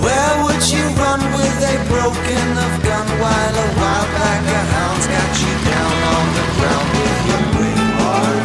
Where 0.00 0.34
would 0.44 0.64
you 0.72 0.84
run 0.96 1.20
with 1.36 1.60
a 1.60 1.76
broken 1.92 2.40
enough 2.48 2.76
gun 2.82 3.06
while 3.20 3.54
a 3.64 3.68
wild 3.76 4.08
pack 4.16 4.42
of 4.48 4.64
hounds 4.72 5.06
got 5.06 5.30
you 5.44 5.54
down 5.68 5.96
on 6.14 6.24
the 6.36 6.44
ground 6.56 6.88
with 6.96 7.20
your 7.28 7.42
brave 7.52 7.90
heart? 8.00 8.44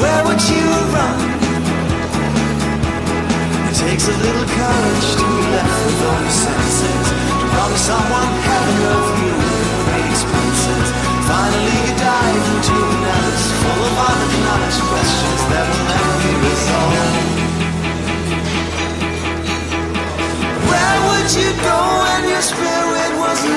Where 0.00 0.22
would 0.24 0.42
you 0.48 0.66
run? 0.96 1.18
It 3.68 3.76
takes 3.76 4.08
a 4.08 4.16
little 4.24 4.48
courage 4.56 5.08
to 5.20 5.24
be 5.36 5.40
left 5.52 5.76
with 5.84 6.00
all 6.08 6.20
your 6.24 6.38
senses. 6.48 7.06
To 7.40 7.46
promise 7.52 7.84
someone 7.84 8.30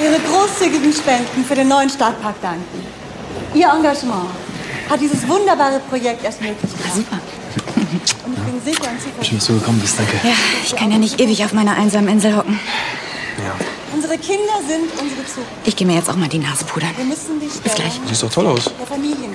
für 0.00 0.06
Ihre 0.06 0.20
großzügigen 0.20 0.92
Spenden 0.92 1.44
für 1.44 1.54
den 1.54 1.68
neuen 1.68 1.90
Stadtpark 1.90 2.40
danken. 2.40 2.86
Ihr 3.54 3.68
Engagement 3.68 4.30
hat 4.88 5.00
dieses 5.00 5.26
wunderbare 5.28 5.80
Projekt 5.90 6.24
erst 6.24 6.40
möglich 6.40 6.58
gemacht. 6.60 6.94
Super. 6.94 7.18
Und 8.26 8.36
ich 8.36 8.42
bin 8.42 8.62
sicher 8.64 8.90
und 8.90 9.00
Schön, 9.00 9.00
zuversichtlich. 9.00 9.38
dass 9.38 9.46
du 9.46 9.54
gekommen 9.58 9.80
bist, 9.80 9.98
danke. 9.98 10.16
Ja, 10.22 10.34
ich 10.64 10.74
kann 10.76 10.90
ja 10.90 10.98
nicht 10.98 11.20
ewig 11.20 11.44
auf 11.44 11.52
meiner 11.52 11.76
einsamen 11.76 12.08
Insel 12.08 12.36
hocken. 12.36 12.58
Ja. 13.38 13.54
Unsere 13.92 14.16
Kinder 14.18 14.54
sind 14.66 14.90
unsere 15.00 15.26
Zukunft. 15.26 15.50
Ich 15.64 15.76
gehe 15.76 15.86
mir 15.86 15.94
jetzt 15.96 16.08
auch 16.08 16.16
mal 16.16 16.28
die 16.28 16.38
Nase 16.38 16.64
pudern. 16.64 16.90
Wir 16.96 17.04
müssen 17.04 17.40
die 17.40 17.46
Bis 17.46 17.74
gleich. 17.74 18.00
Siehst 18.06 18.22
doch 18.22 18.32
toll 18.32 18.46
aus. 18.46 18.70
der 18.78 18.86
Familien. 18.86 19.34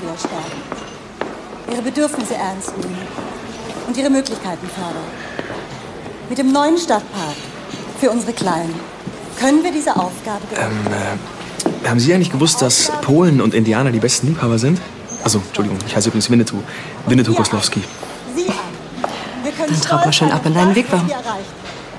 Ihre 1.72 1.82
Bedürfnisse 1.82 2.36
ernst 2.36 2.78
nehmen 2.78 2.98
und 3.88 3.98
ihre 3.98 4.10
Möglichkeiten 4.10 4.70
fördern. 4.74 5.04
Mit 6.30 6.38
dem 6.38 6.52
neuen 6.52 6.78
Stadtpark 6.78 7.36
für 8.00 8.12
unsere 8.12 8.34
Kleinen 8.34 8.80
können 9.38 9.64
wir 9.64 9.72
diese 9.72 9.96
Aufgabe. 9.96 10.42
Ähm, 10.56 10.72
äh, 11.84 11.88
haben 11.88 12.00
Sie 12.00 12.14
eigentlich 12.14 12.32
gewusst, 12.32 12.62
dass 12.62 12.92
Polen 13.02 13.42
und 13.42 13.54
Indianer 13.54 13.92
die 13.92 14.00
besten 14.00 14.28
Liebhaber 14.28 14.58
sind? 14.58 14.80
Also, 15.24 15.40
Entschuldigung, 15.40 15.78
ich 15.86 15.96
heiße 15.96 16.10
übrigens 16.10 16.30
Winnetou. 16.30 16.58
Winnetou 17.08 17.34
Koslowski. 17.34 17.84
Sie 18.36 18.48
an. 18.48 18.56
Wir 19.44 19.52
können 19.52 19.72
Dann 19.72 19.82
traut 19.82 20.06
mal 20.06 20.14
schön 20.14 20.32
ab 20.32 20.46
in 20.46 20.54
deinen 20.54 20.76
erreicht 20.76 21.06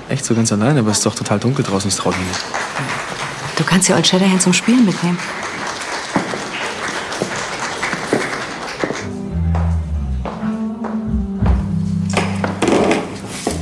Echt 0.08 0.24
so 0.24 0.34
ganz 0.34 0.52
alleine, 0.52 0.80
aber 0.80 0.92
es 0.92 0.98
ist 0.98 1.06
doch 1.06 1.14
total 1.14 1.40
dunkel 1.40 1.64
draußen, 1.64 1.88
es 1.88 1.96
traut 1.96 2.16
mich 2.16 2.28
nicht. 2.28 2.40
Du 3.56 3.64
kannst 3.64 3.88
ja 3.88 3.96
Old 3.96 4.06
Shatterhand 4.06 4.40
zum 4.40 4.52
Spielen 4.52 4.84
mitnehmen. 4.84 5.18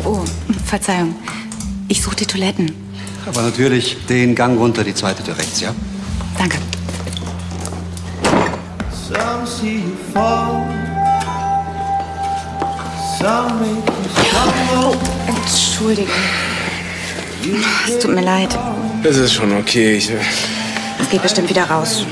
Oh, 0.05 0.23
Verzeihung. 0.67 1.15
Ich 1.89 2.03
suche 2.03 2.17
die 2.17 2.27
Toiletten. 2.27 2.94
Aber 3.27 3.43
natürlich 3.43 3.97
den 4.07 4.35
Gang 4.35 4.59
runter, 4.59 4.85
die 4.85 4.95
zweite 4.95 5.23
Tür 5.23 5.37
rechts, 5.39 5.61
ja? 5.61 5.75
Danke. 6.39 6.59
Some 8.93 9.47
see 9.47 9.77
you 9.77 9.97
fall. 10.13 10.67
Some 13.19 13.55
make 13.61 13.91
you 13.91 14.11
stumble. 14.29 14.99
Entschuldigung. 15.27 16.15
Es 17.87 17.99
tut 17.99 18.15
mir 18.15 18.23
leid. 18.23 18.57
Das 19.03 19.17
ist 19.17 19.33
schon 19.35 19.53
okay. 19.53 19.97
Ich, 19.97 20.11
äh, 20.11 20.15
Es 21.01 21.09
geht 21.11 21.23
bestimmt 21.23 21.49
wieder 21.51 21.65
raus. 21.65 22.05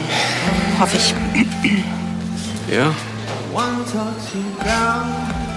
Hoffe 0.78 0.96
ich. 0.96 1.14
ja, 2.74 2.94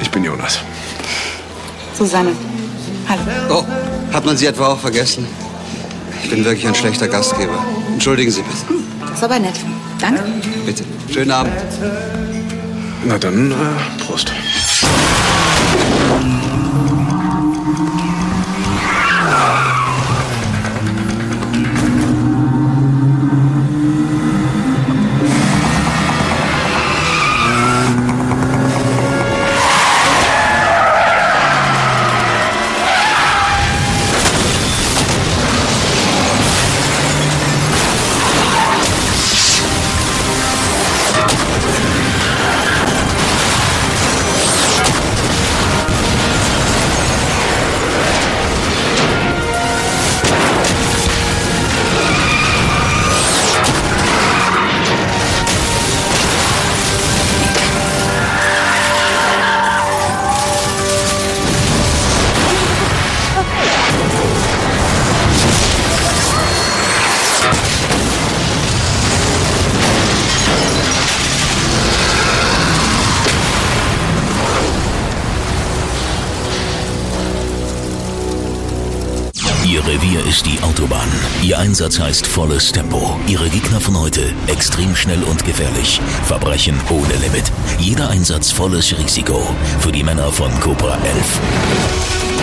ich 0.02 0.10
bin 0.12 0.24
Jonas. 0.24 0.60
Susanne. 1.98 2.32
Hallo. 3.08 3.22
Oh, 3.62 4.14
hat 4.14 4.26
man 4.26 4.36
Sie 4.36 4.46
etwa 4.46 4.68
auch 4.74 4.80
vergessen? 4.80 5.26
Ich 6.26 6.32
bin 6.32 6.44
wirklich 6.44 6.68
ein 6.68 6.74
schlechter 6.74 7.08
Gastgeber. 7.08 7.64
Entschuldigen 7.94 8.32
Sie 8.32 8.42
bitte. 8.42 8.82
Das 9.00 9.12
ist 9.12 9.24
aber 9.24 9.38
nett. 9.38 9.54
Danke. 10.02 10.24
Bitte. 10.66 10.84
Schönen 11.14 11.30
Abend. 11.30 11.54
Na 13.06 13.20
dann, 13.20 13.52
äh, 13.52 13.56
Prost. 14.04 14.32
Einsatz 81.86 82.00
heißt 82.00 82.26
volles 82.26 82.72
Tempo. 82.72 83.16
Ihre 83.28 83.48
Gegner 83.48 83.80
von 83.80 84.00
heute 84.00 84.34
extrem 84.48 84.96
schnell 84.96 85.22
und 85.22 85.46
gefährlich. 85.46 86.02
Verbrechen 86.24 86.82
ohne 86.90 87.14
Limit. 87.18 87.52
Jeder 87.78 88.10
Einsatz 88.10 88.50
volles 88.52 88.98
Risiko. 88.98 89.48
Für 89.82 89.92
die 89.92 90.02
Männer 90.02 90.32
von 90.32 90.52
Cobra 90.62 90.98
11. 90.98 92.35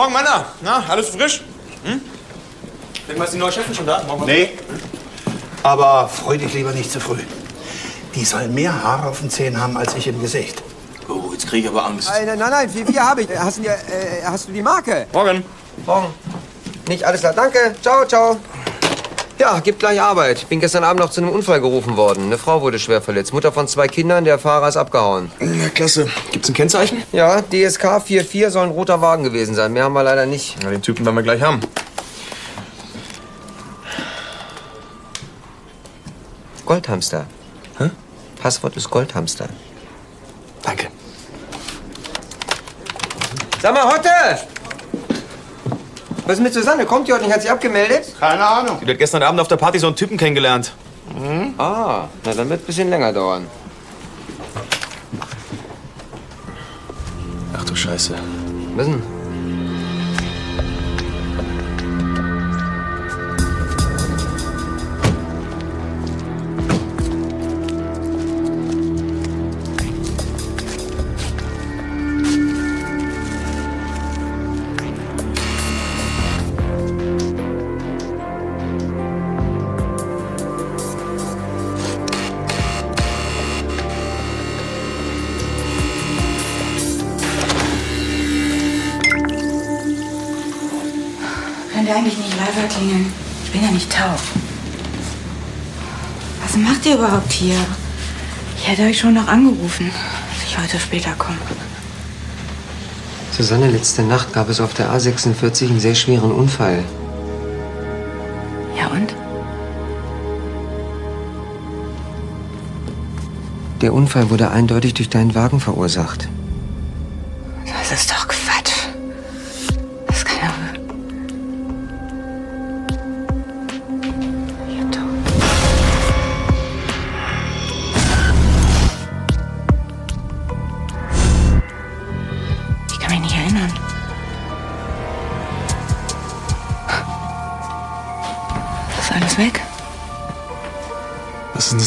Morgen, 0.00 0.14
Männer. 0.14 0.46
Na, 0.62 0.82
alles 0.88 1.10
frisch? 1.10 1.42
Hm? 1.84 2.00
Denk 3.06 3.18
mal, 3.18 3.26
ist 3.26 3.34
die 3.34 3.38
neue 3.38 3.52
Chefin 3.52 3.74
schon 3.74 3.84
da? 3.84 4.02
Morgen 4.04 4.24
Nee. 4.24 4.48
Aber 5.62 6.08
freu 6.08 6.38
dich 6.38 6.54
lieber 6.54 6.72
nicht 6.72 6.90
zu 6.90 7.00
früh. 7.00 7.18
Die 8.14 8.24
soll 8.24 8.48
mehr 8.48 8.82
Haare 8.82 9.08
auf 9.08 9.20
den 9.20 9.28
Zähnen 9.28 9.60
haben 9.60 9.76
als 9.76 9.94
ich 9.94 10.06
im 10.06 10.18
Gesicht. 10.22 10.62
Oh, 11.06 11.32
jetzt 11.34 11.46
krieg 11.48 11.64
ich 11.64 11.68
aber 11.68 11.84
Angst. 11.84 12.08
Nein, 12.08 12.24
nein, 12.24 12.38
nein, 12.38 12.74
wie, 12.74 12.88
wie 12.88 12.98
habe 12.98 13.20
ich? 13.20 13.28
Hast 13.38 13.58
du, 13.58 13.60
die, 13.60 13.68
äh, 13.68 14.24
hast 14.24 14.48
du 14.48 14.52
die 14.52 14.62
Marke? 14.62 15.06
Morgen. 15.12 15.44
Morgen. 15.84 16.14
Nicht 16.88 17.04
alles 17.04 17.20
klar. 17.20 17.34
Danke. 17.34 17.76
Ciao, 17.82 18.06
ciao. 18.06 18.38
Ja, 19.40 19.58
gibt 19.60 19.78
gleich 19.78 19.98
Arbeit. 19.98 20.36
Ich 20.36 20.46
bin 20.48 20.60
gestern 20.60 20.84
Abend 20.84 21.00
noch 21.00 21.08
zu 21.08 21.22
einem 21.22 21.30
Unfall 21.30 21.62
gerufen 21.62 21.96
worden. 21.96 22.24
Eine 22.24 22.36
Frau 22.36 22.60
wurde 22.60 22.78
schwer 22.78 23.00
verletzt. 23.00 23.32
Mutter 23.32 23.52
von 23.52 23.66
zwei 23.66 23.86
Kindern, 23.86 24.26
der 24.26 24.38
Fahrer 24.38 24.68
ist 24.68 24.76
abgehauen. 24.76 25.32
Na, 25.38 25.70
klasse. 25.70 26.08
Gibt's 26.30 26.50
ein 26.50 26.52
Kennzeichen? 26.52 27.02
Ja, 27.10 27.40
DSK 27.40 28.02
44 28.04 28.50
soll 28.50 28.64
ein 28.64 28.70
roter 28.70 29.00
Wagen 29.00 29.24
gewesen 29.24 29.54
sein. 29.54 29.72
Mehr 29.72 29.84
haben 29.84 29.94
wir 29.94 30.02
leider 30.02 30.26
nicht. 30.26 30.58
Na, 30.62 30.68
den 30.68 30.82
Typen 30.82 31.06
werden 31.06 31.16
wir 31.16 31.22
gleich 31.22 31.40
haben. 31.40 31.60
Goldhamster. 36.66 37.24
Hä? 37.78 37.88
Passwort 38.42 38.76
ist 38.76 38.90
Goldhamster. 38.90 39.48
Danke. 40.62 40.88
Sag 43.62 43.72
mal, 43.72 43.84
Hotte! 43.84 44.59
Was 46.30 46.38
ist 46.38 46.44
mit 46.44 46.54
Susanne? 46.54 46.86
Kommt 46.86 47.08
die 47.08 47.12
heute 47.12 47.24
nicht? 47.24 47.34
Hat 47.34 47.42
sie 47.42 47.48
abgemeldet? 47.48 48.14
Keine 48.20 48.46
Ahnung. 48.46 48.78
Die 48.80 48.88
hat 48.88 48.98
gestern 48.98 49.20
Abend 49.24 49.40
auf 49.40 49.48
der 49.48 49.56
Party 49.56 49.80
so 49.80 49.88
einen 49.88 49.96
Typen 49.96 50.16
kennengelernt. 50.16 50.72
Ah, 51.58 52.04
na 52.24 52.32
dann 52.34 52.48
wird 52.48 52.62
ein 52.62 52.66
bisschen 52.66 52.88
länger 52.88 53.12
dauern. 53.12 53.48
Ach 57.52 57.64
du 57.64 57.74
Scheiße. 57.74 58.14
Was 58.76 58.86
denn? 58.86 59.19
Überhaupt 97.00 97.32
hier? 97.32 97.56
Ich 98.58 98.68
hätte 98.68 98.82
euch 98.82 98.98
schon 98.98 99.14
noch 99.14 99.26
angerufen, 99.26 99.90
dass 99.90 100.44
ich 100.46 100.58
heute 100.58 100.78
später 100.78 101.12
komme. 101.12 101.38
Susanne, 103.32 103.70
letzte 103.70 104.02
Nacht 104.02 104.34
gab 104.34 104.50
es 104.50 104.60
auf 104.60 104.74
der 104.74 104.92
A46 104.92 105.70
einen 105.70 105.80
sehr 105.80 105.94
schweren 105.94 106.30
Unfall. 106.30 106.84
Ja 108.76 108.88
und? 108.88 109.14
Der 113.80 113.94
Unfall 113.94 114.28
wurde 114.28 114.50
eindeutig 114.50 114.92
durch 114.92 115.08
deinen 115.08 115.34
Wagen 115.34 115.58
verursacht. 115.58 116.28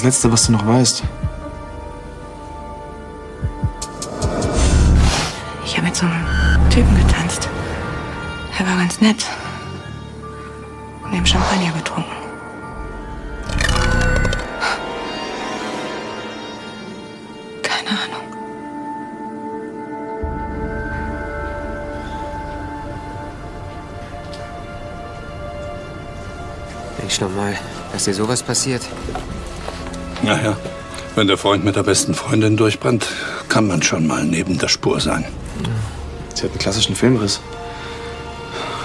Das 0.04 0.16
Letzte, 0.16 0.32
was 0.34 0.48
du 0.48 0.52
noch 0.52 0.68
weißt? 0.68 1.02
Ich 5.64 5.78
habe 5.78 5.88
mit 5.88 5.96
so 5.96 6.06
einem 6.06 6.70
Typen 6.70 6.94
getanzt. 6.98 7.48
Er 8.60 8.68
war 8.68 8.76
ganz 8.76 9.00
nett. 9.00 9.26
Und 11.04 11.12
haben 11.14 11.26
Champagner 11.26 11.72
getrunken. 11.72 12.12
Keine 17.62 17.90
Ahnung. 17.90 18.28
Mensch, 26.98 27.22
nochmal, 27.22 27.58
dass 27.94 28.04
dir 28.04 28.14
sowas 28.14 28.44
passiert. 28.44 28.82
Naja, 30.24 30.56
wenn 31.16 31.28
der 31.28 31.38
Freund 31.38 31.66
mit 31.66 31.76
der 31.76 31.84
besten 31.84 32.14
Freundin 32.14 32.56
durchbrennt, 32.56 33.08
kann 33.50 33.68
man 33.68 33.84
schon 33.84 34.08
mal 34.08 34.24
neben 34.24 34.58
der 34.58 34.70
Spur 34.70 35.02
sein. 35.02 35.26
Sie 36.34 36.44
hat 36.44 36.52
einen 36.52 36.60
klassischen 36.60 36.96
Filmriss. 36.96 37.42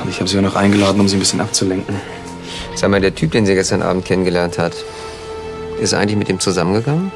Und 0.02 0.10
ich 0.10 0.16
habe 0.18 0.28
sie 0.28 0.36
auch 0.38 0.42
noch 0.42 0.56
eingeladen, 0.56 1.00
um 1.00 1.08
sie 1.08 1.16
ein 1.16 1.20
bisschen 1.20 1.40
abzulenken. 1.40 1.94
Sag 2.74 2.90
mal, 2.90 3.00
der 3.00 3.14
Typ, 3.14 3.30
den 3.32 3.46
sie 3.46 3.54
gestern 3.54 3.82
Abend 3.82 4.04
kennengelernt 4.04 4.58
hat, 4.58 4.72
ist 5.80 5.92
er 5.92 6.00
eigentlich 6.00 6.18
mit 6.18 6.28
ihm 6.28 6.40
zusammengegangen? 6.40 7.12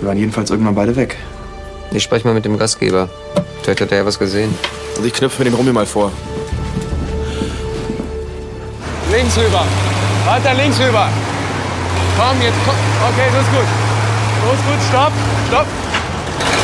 Die 0.00 0.06
waren 0.06 0.18
jedenfalls 0.18 0.50
irgendwann 0.50 0.74
beide 0.74 0.94
weg. 0.94 1.16
Ich 1.92 2.02
spreche 2.02 2.26
mal 2.26 2.34
mit 2.34 2.44
dem 2.44 2.58
Gastgeber. 2.58 3.08
Vielleicht 3.62 3.80
hat 3.80 3.92
er 3.92 3.98
ja 3.98 4.06
was 4.06 4.18
gesehen. 4.18 4.54
Und 4.98 5.06
ich 5.06 5.12
knüpfe 5.12 5.38
mir 5.42 5.50
den 5.50 5.54
Rummi 5.54 5.72
mal 5.72 5.86
vor. 5.86 6.12
Links 9.10 9.36
rüber. 9.38 9.64
Weiter 10.26 10.54
links 10.54 10.78
rüber. 10.80 11.08
Komm, 12.18 12.40
jetzt 12.42 12.58
komm. 12.64 12.74
Okay, 13.08 13.28
das 13.32 13.42
ist 13.42 13.52
gut. 13.52 13.68
So 14.44 14.52
ist 14.52 14.66
gut. 14.66 14.88
Stopp. 14.88 15.12
Stopp. 15.48 15.66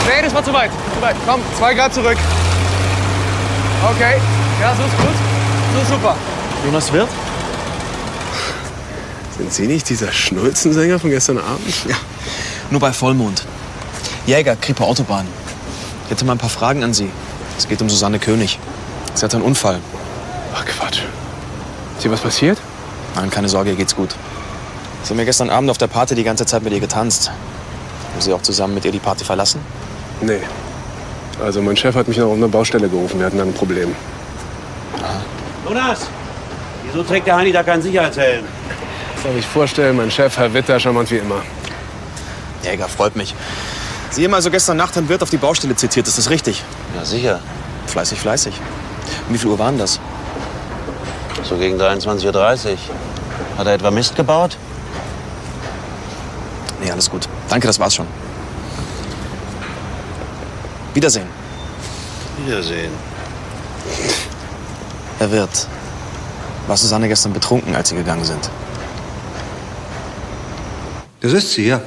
Nee, 0.06 0.22
das 0.22 0.34
war 0.34 0.44
zu 0.44 0.52
weit. 0.52 0.70
Zu 0.94 1.02
weit. 1.02 1.16
Komm, 1.26 1.40
zwei 1.58 1.74
Grad 1.74 1.92
zurück. 1.94 2.18
Okay. 3.90 4.20
Ja, 4.60 4.74
so 4.74 4.82
ist 4.82 4.96
gut. 4.96 5.16
So 5.74 5.80
ist 5.82 5.88
super. 5.88 6.16
Jonas 6.64 6.92
Wirth? 6.92 7.08
Sind 9.36 9.52
Sie 9.52 9.66
nicht 9.66 9.88
dieser 9.88 10.10
Schnulzensänger 10.10 10.98
von 10.98 11.10
gestern 11.10 11.38
Abend? 11.38 11.86
Ja. 11.88 11.94
Nur 12.70 12.80
bei 12.80 12.92
Vollmond. 12.92 13.44
Jäger, 14.26 14.56
Krippe 14.56 14.82
Autobahn. 14.84 15.26
Ich 16.04 16.10
hätte 16.10 16.24
mal 16.24 16.32
ein 16.32 16.38
paar 16.38 16.50
Fragen 16.50 16.82
an 16.82 16.92
Sie. 16.92 17.10
Es 17.56 17.68
geht 17.68 17.80
um 17.80 17.88
Susanne 17.88 18.18
König. 18.18 18.58
Sie 19.14 19.24
hatte 19.24 19.36
einen 19.36 19.46
Unfall. 19.46 19.78
Ach 20.54 20.64
Quatsch. 20.64 21.02
Ist 21.96 22.02
hier 22.02 22.10
was 22.10 22.20
passiert? 22.20 22.58
Nein, 23.14 23.30
keine 23.30 23.48
Sorge, 23.48 23.70
ihr 23.70 23.76
geht's 23.76 23.94
gut. 23.94 24.10
Sie 25.08 25.14
haben 25.14 25.20
ja 25.20 25.24
gestern 25.24 25.48
Abend 25.48 25.70
auf 25.70 25.78
der 25.78 25.86
Party 25.86 26.14
die 26.14 26.22
ganze 26.22 26.44
Zeit 26.44 26.62
mit 26.62 26.70
ihr 26.70 26.80
getanzt. 26.80 27.28
Haben 27.28 28.20
Sie 28.20 28.30
auch 28.30 28.42
zusammen 28.42 28.74
mit 28.74 28.84
ihr 28.84 28.92
die 28.92 28.98
Party 28.98 29.24
verlassen? 29.24 29.58
Nee. 30.20 30.40
Also 31.42 31.62
mein 31.62 31.78
Chef 31.78 31.94
hat 31.94 32.08
mich 32.08 32.18
noch 32.18 32.26
auf 32.26 32.34
eine 32.34 32.46
Baustelle 32.46 32.90
gerufen. 32.90 33.18
Wir 33.18 33.24
hatten 33.24 33.38
dann 33.38 33.48
ein 33.48 33.54
Problem. 33.54 33.96
Jonas, 35.66 36.00
wieso 36.84 37.02
trägt 37.04 37.26
der 37.26 37.36
Heini 37.36 37.52
da 37.52 37.62
keinen 37.62 37.80
Sicherheitshelm? 37.80 38.44
Das 39.14 39.22
darf 39.22 39.34
ich 39.34 39.46
vorstellen, 39.46 39.96
mein 39.96 40.10
Chef, 40.10 40.36
Herr 40.36 40.52
Witter, 40.52 40.78
charmant 40.78 41.10
wie 41.10 41.16
immer. 41.16 41.40
Jäger, 42.62 42.86
freut 42.86 43.16
mich. 43.16 43.34
Sie 44.10 44.22
haben 44.26 44.34
also 44.34 44.50
gestern 44.50 44.76
Nacht 44.76 44.94
Herrn 44.94 45.08
Wirt 45.08 45.22
auf 45.22 45.30
die 45.30 45.38
Baustelle 45.38 45.74
zitiert, 45.74 46.06
ist 46.06 46.18
das 46.18 46.28
richtig? 46.28 46.62
Ja, 46.94 47.06
sicher. 47.06 47.40
Fleißig, 47.86 48.20
fleißig. 48.20 48.60
Um 49.26 49.34
wie 49.34 49.38
viel 49.38 49.48
Uhr 49.48 49.58
waren 49.58 49.78
das? 49.78 50.00
So 51.44 51.56
gegen 51.56 51.80
23.30 51.80 52.26
Uhr. 52.26 52.76
Hat 53.56 53.66
er 53.66 53.72
etwa 53.72 53.90
Mist 53.90 54.14
gebaut? 54.14 54.58
Nee, 56.88 56.92
alles 56.92 57.10
gut. 57.10 57.28
Danke, 57.50 57.66
das 57.66 57.78
war's 57.78 57.94
schon. 57.94 58.06
Wiedersehen. 60.94 61.26
Wiedersehen. 62.46 62.90
Herr 65.18 65.30
Wirt, 65.30 65.66
war 66.66 66.78
Susanne 66.78 67.08
gestern 67.08 67.34
betrunken, 67.34 67.74
als 67.74 67.90
Sie 67.90 67.94
gegangen 67.94 68.24
sind? 68.24 68.48
Das 71.20 71.34
ist 71.34 71.52
sie, 71.52 71.66
ja. 71.66 71.82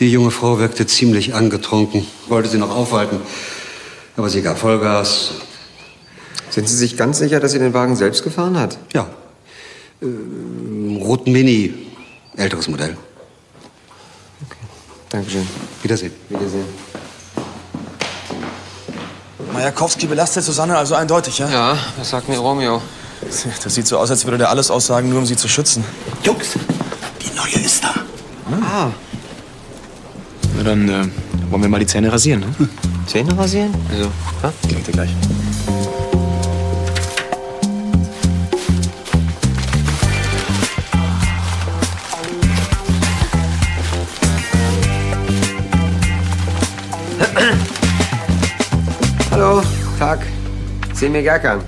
Die 0.00 0.10
junge 0.10 0.32
Frau 0.32 0.58
wirkte 0.58 0.88
ziemlich 0.88 1.34
angetrunken, 1.34 2.04
wollte 2.26 2.48
sie 2.48 2.58
noch 2.58 2.74
aufhalten. 2.74 3.20
Aber 4.16 4.28
sie 4.28 4.42
gab 4.42 4.58
Vollgas. 4.58 5.34
Sind 6.50 6.68
Sie 6.68 6.76
sich 6.76 6.96
ganz 6.96 7.18
sicher, 7.18 7.38
dass 7.38 7.52
sie 7.52 7.60
den 7.60 7.74
Wagen 7.74 7.94
selbst 7.94 8.24
gefahren 8.24 8.58
hat? 8.58 8.76
Ja. 8.92 9.06
Ähm, 10.02 10.98
roten 11.00 11.30
Mini, 11.30 11.74
älteres 12.36 12.66
Modell. 12.66 12.96
Dankeschön. 15.14 15.46
Wiedersehen. 15.80 16.12
Wiedersehen. 16.28 16.64
Majakowski 19.52 20.08
belastet 20.08 20.42
Susanne 20.42 20.76
also 20.76 20.96
eindeutig, 20.96 21.38
ja? 21.38 21.48
Ja, 21.48 21.78
das 21.96 22.10
sagt 22.10 22.28
mir 22.28 22.38
Romeo. 22.38 22.82
Das 23.62 23.74
sieht 23.76 23.86
so 23.86 23.96
aus, 23.96 24.10
als 24.10 24.24
würde 24.24 24.38
der 24.38 24.50
alles 24.50 24.72
aussagen, 24.72 25.08
nur 25.08 25.20
um 25.20 25.26
sie 25.26 25.36
zu 25.36 25.46
schützen. 25.46 25.84
Jungs, 26.24 26.54
die 27.22 27.32
neue 27.36 27.64
ist 27.64 27.84
da. 27.84 27.94
Ah, 28.50 28.90
Na 30.56 30.62
dann 30.64 30.88
äh, 30.88 31.06
wollen 31.48 31.62
wir 31.62 31.68
mal 31.68 31.78
die 31.78 31.86
Zähne 31.86 32.10
rasieren, 32.10 32.40
ne? 32.40 32.68
Zähne 33.06 33.38
rasieren? 33.38 33.72
Wieso? 33.90 34.10
Ha? 34.42 34.52
Klingt 34.66 34.84
dir 34.88 34.92
gleich. 34.92 35.10
Hallo, 49.34 49.62
Tag. 49.98 50.20
Semir 50.92 51.22
Gerkan. 51.22 51.60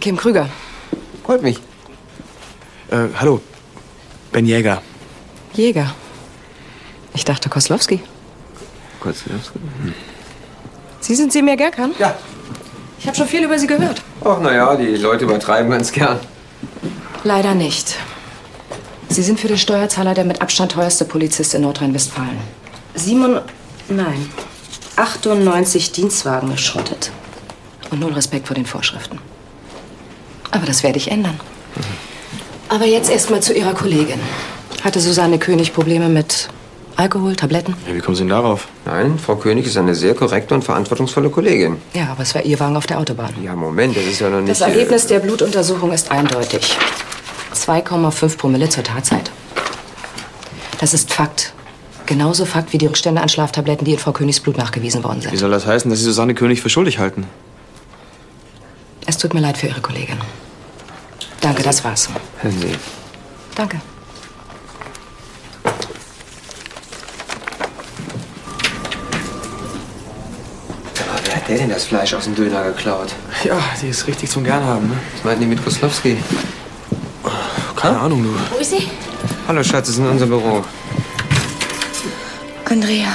Kim 0.00 0.18
Krüger. 0.18 0.50
Freut 1.24 1.40
mich. 1.42 1.60
Äh, 2.90 3.08
hallo. 3.18 3.40
Ben 4.32 4.44
Jäger. 4.44 4.82
Jäger. 5.54 5.94
Ich 7.14 7.24
dachte 7.24 7.48
Koslowski. 7.48 8.02
Koslowski? 9.00 9.58
Sie 11.00 11.14
sind 11.14 11.32
Semir 11.32 11.56
Gerkan? 11.56 11.92
Ja. 11.98 12.14
Ich 12.98 13.06
habe 13.06 13.16
schon 13.16 13.28
viel 13.28 13.44
über 13.44 13.58
Sie 13.58 13.66
gehört. 13.66 14.02
Ach, 14.22 14.40
naja, 14.40 14.76
die 14.76 14.96
Leute 14.96 15.24
übertreiben 15.24 15.70
ganz 15.70 15.90
gern. 15.90 16.20
Leider 17.24 17.54
nicht. 17.54 17.96
Sie 19.08 19.22
sind 19.22 19.40
für 19.40 19.48
den 19.48 19.58
Steuerzahler 19.58 20.14
der 20.14 20.24
mit 20.24 20.42
Abstand 20.42 20.72
teuerste 20.72 21.04
Polizist 21.04 21.54
in 21.54 21.62
Nordrhein-Westfalen. 21.62 22.38
Simon, 22.94 23.40
nein, 23.88 24.28
98 24.96 25.92
Dienstwagen 25.92 26.50
geschrottet. 26.50 27.10
Und 27.90 28.00
null 28.00 28.12
Respekt 28.12 28.48
vor 28.48 28.56
den 28.56 28.66
Vorschriften. 28.66 29.18
Aber 30.50 30.66
das 30.66 30.82
werde 30.82 30.98
ich 30.98 31.10
ändern. 31.10 31.38
Aber 32.68 32.84
jetzt 32.84 33.10
erst 33.10 33.30
mal 33.30 33.40
zu 33.40 33.54
Ihrer 33.54 33.74
Kollegin. 33.74 34.18
Hatte 34.82 35.00
Susanne 35.00 35.38
König 35.38 35.72
Probleme 35.72 36.08
mit 36.08 36.48
Alkohol, 36.96 37.36
Tabletten? 37.36 37.76
Ja, 37.86 37.94
wie 37.94 38.00
kommen 38.00 38.16
Sie 38.16 38.22
denn 38.22 38.30
darauf? 38.30 38.66
Nein, 38.86 39.18
Frau 39.18 39.36
König 39.36 39.66
ist 39.66 39.76
eine 39.76 39.94
sehr 39.94 40.14
korrekte 40.14 40.54
und 40.54 40.64
verantwortungsvolle 40.64 41.30
Kollegin. 41.30 41.76
Ja, 41.94 42.08
aber 42.10 42.22
es 42.22 42.34
war 42.34 42.42
Ihr 42.42 42.58
Wagen 42.58 42.76
auf 42.76 42.86
der 42.86 42.98
Autobahn. 42.98 43.34
Ja, 43.42 43.54
Moment, 43.54 43.96
das 43.96 44.04
ist 44.04 44.20
ja 44.20 44.30
noch 44.30 44.40
nicht... 44.40 44.50
Das 44.50 44.62
Ergebnis 44.62 45.06
der 45.06 45.20
Blutuntersuchung 45.20 45.92
ist 45.92 46.10
eindeutig. 46.10 46.76
2,5 47.56 48.36
Promille 48.36 48.68
zur 48.68 48.84
Tatzeit. 48.84 49.30
Das 50.78 50.94
ist 50.94 51.12
Fakt. 51.12 51.52
Genauso 52.06 52.44
Fakt 52.44 52.72
wie 52.72 52.78
die 52.78 52.86
Rückstände 52.86 53.20
an 53.20 53.28
Schlaftabletten, 53.28 53.84
die 53.84 53.92
in 53.94 53.98
Frau 53.98 54.12
Königs 54.12 54.40
Blut 54.40 54.56
nachgewiesen 54.58 55.02
worden 55.02 55.18
Wie 55.22 55.28
sind. 55.28 55.38
soll 55.38 55.50
das 55.50 55.66
heißen, 55.66 55.90
dass 55.90 55.98
Sie 55.98 56.04
Susanne 56.04 56.34
König 56.34 56.60
für 56.62 56.68
schuldig 56.68 56.98
halten? 56.98 57.26
Es 59.06 59.18
tut 59.18 59.34
mir 59.34 59.40
leid 59.40 59.56
für 59.58 59.66
Ihre 59.66 59.80
Kollegin. 59.80 60.18
Danke, 61.40 61.62
das 61.62 61.82
war's. 61.84 62.08
Hören 62.42 62.60
Sie, 62.60 62.72
Danke. 63.54 63.80
aber 71.08 71.20
wer 71.26 71.36
hat 71.36 71.48
der 71.48 71.58
denn 71.58 71.68
das 71.70 71.84
Fleisch 71.84 72.14
aus 72.14 72.24
dem 72.24 72.34
Döner 72.34 72.64
geklaut? 72.64 73.12
Ja, 73.44 73.58
die 73.82 73.88
ist 73.88 74.06
richtig 74.06 74.30
zum 74.30 74.44
Gernhaben, 74.44 74.88
ne? 74.88 74.96
Was 75.14 75.24
meinten 75.24 75.40
die 75.42 75.46
mit 75.46 75.62
Koslowski? 75.64 76.16
Keine 77.76 78.00
Ahnung, 78.00 78.22
du. 78.24 78.30
Wo 78.54 78.58
ist 78.58 78.70
sie? 78.70 78.88
Hallo, 79.46 79.62
Schatz, 79.62 79.86
das 79.86 79.90
ist 79.90 79.98
in 79.98 80.06
unser 80.06 80.26
Büro. 80.26 80.64
Andrea. 82.64 83.08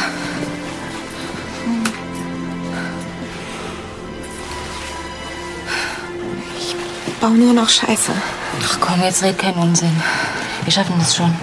Ich 6.58 6.76
baue 7.20 7.32
nur 7.32 7.54
noch 7.54 7.70
Scheiße. 7.70 8.12
Ach 8.64 8.78
komm, 8.80 9.02
jetzt 9.02 9.24
red 9.24 9.38
keinen 9.38 9.58
Unsinn. 9.58 9.92
Wir 10.64 10.72
schaffen 10.72 10.96
das 11.00 11.16
schon. 11.16 11.34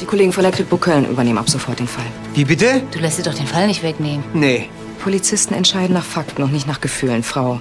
Die 0.00 0.04
Kollegen 0.04 0.32
von 0.32 0.42
der 0.42 0.52
Kripo 0.52 0.76
Köln 0.76 1.06
übernehmen 1.06 1.38
ab 1.38 1.50
sofort 1.50 1.78
den 1.78 1.88
Fall. 1.88 2.04
Wie 2.34 2.44
bitte? 2.44 2.82
Du 2.90 2.98
lässt 2.98 3.18
dir 3.18 3.22
doch 3.22 3.34
den 3.34 3.46
Fall 3.46 3.66
nicht 3.66 3.82
wegnehmen. 3.82 4.24
Nee. 4.34 4.68
Polizisten 5.02 5.54
entscheiden 5.54 5.94
nach 5.94 6.04
Fakten 6.04 6.42
und 6.42 6.52
nicht 6.52 6.66
nach 6.66 6.80
Gefühlen, 6.80 7.22
Frau. 7.22 7.60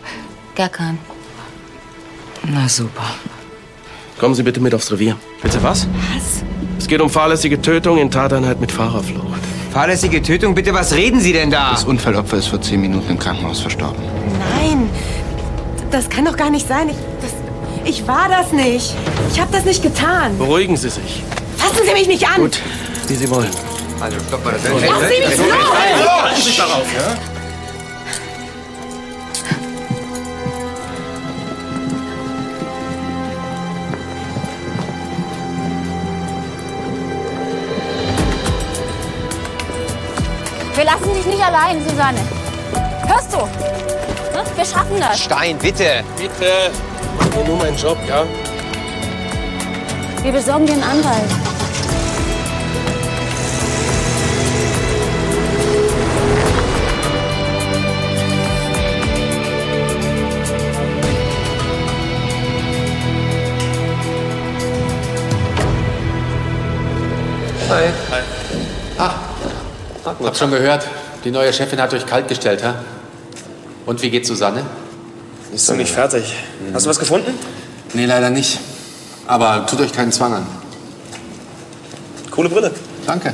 Gerkan. 0.55 0.97
Na 2.43 2.67
super. 2.69 3.03
Kommen 4.25 4.33
Sie 4.33 4.41
bitte 4.41 4.59
mit 4.59 4.73
aufs 4.73 4.91
Revier. 4.91 5.15
Bitte 5.43 5.61
was? 5.61 5.85
Was? 6.15 6.43
Es 6.79 6.87
geht 6.87 6.99
um 6.99 7.11
fahrlässige 7.11 7.61
Tötung 7.61 7.99
in 7.99 8.09
Tateinheit 8.09 8.59
mit 8.59 8.71
Fahrerflucht. 8.71 9.39
Fahrlässige 9.71 10.19
Tötung, 10.19 10.55
bitte, 10.55 10.73
was 10.73 10.95
reden 10.95 11.19
Sie 11.19 11.31
denn 11.31 11.51
da? 11.51 11.69
Das 11.69 11.83
Unfallopfer 11.83 12.37
ist 12.37 12.47
vor 12.47 12.59
zehn 12.59 12.81
Minuten 12.81 13.07
im 13.11 13.19
Krankenhaus 13.19 13.59
verstorben. 13.59 14.01
Nein, 14.57 14.89
das 15.91 16.09
kann 16.09 16.25
doch 16.25 16.35
gar 16.35 16.49
nicht 16.49 16.67
sein. 16.67 16.89
Ich, 16.89 16.95
das, 17.21 17.33
ich 17.87 18.07
war 18.07 18.27
das 18.27 18.51
nicht. 18.51 18.95
Ich 19.31 19.39
habe 19.39 19.51
das 19.51 19.63
nicht 19.63 19.83
getan. 19.83 20.35
Beruhigen 20.39 20.75
Sie 20.75 20.89
sich. 20.89 21.21
Fassen 21.57 21.85
Sie 21.85 21.93
mich 21.93 22.07
nicht 22.07 22.27
an. 22.27 22.41
Gut, 22.41 22.59
wie 23.07 23.13
Sie 23.13 23.29
wollen. 23.29 23.51
Also, 23.99 24.17
stopp 24.27 24.43
mal 24.43 24.53
das. 24.53 24.63
Lass 24.63 25.01
Sie 25.01 25.19
mich 25.19 25.37
los! 25.37 26.23
Halten 26.23 26.35
Sie 26.35 26.41
sich 26.41 26.57
darauf, 26.57 27.34
dich 41.25 41.35
nicht 41.35 41.45
allein, 41.45 41.83
Susanne. 41.87 42.19
Hörst 43.07 43.33
du? 43.33 43.37
Ne? 43.37 44.43
Wir 44.55 44.65
schaffen 44.65 44.99
das. 44.99 45.19
Stein, 45.19 45.57
bitte. 45.57 46.03
Bitte. 46.17 46.71
Mach 47.17 47.37
mir 47.37 47.43
nur 47.45 47.57
meinen 47.57 47.77
Job, 47.77 47.97
ja? 48.07 48.25
Wir 50.21 50.31
besorgen 50.31 50.65
dir 50.65 50.73
einen 50.73 50.83
Anwalt. 50.83 51.23
Hi. 67.67 67.89
Ah, 68.97 69.15
hab 70.05 70.37
schon 70.37 70.51
gehört. 70.51 70.87
Die 71.25 71.31
neue 71.31 71.51
Chefin 71.51 71.81
hat 71.81 71.91
euch 71.91 72.05
kalt 72.05 72.27
gestellt, 72.27 72.63
ha? 72.63 72.75
Und 73.87 73.99
wie 74.03 74.11
geht's 74.11 74.27
Susanne? 74.27 74.63
Ist 75.51 75.67
noch 75.67 75.75
nicht 75.75 75.91
fertig. 75.91 76.35
Hast 76.71 76.85
du 76.85 76.89
was 76.89 76.99
gefunden? 76.99 77.33
Nee, 77.93 78.05
leider 78.05 78.29
nicht. 78.29 78.59
Aber 79.25 79.65
tut 79.65 79.81
euch 79.81 79.91
keinen 79.91 80.11
Zwang 80.11 80.35
an. 80.35 80.47
Coole 82.29 82.47
Brille. 82.49 82.71
Danke. 83.07 83.33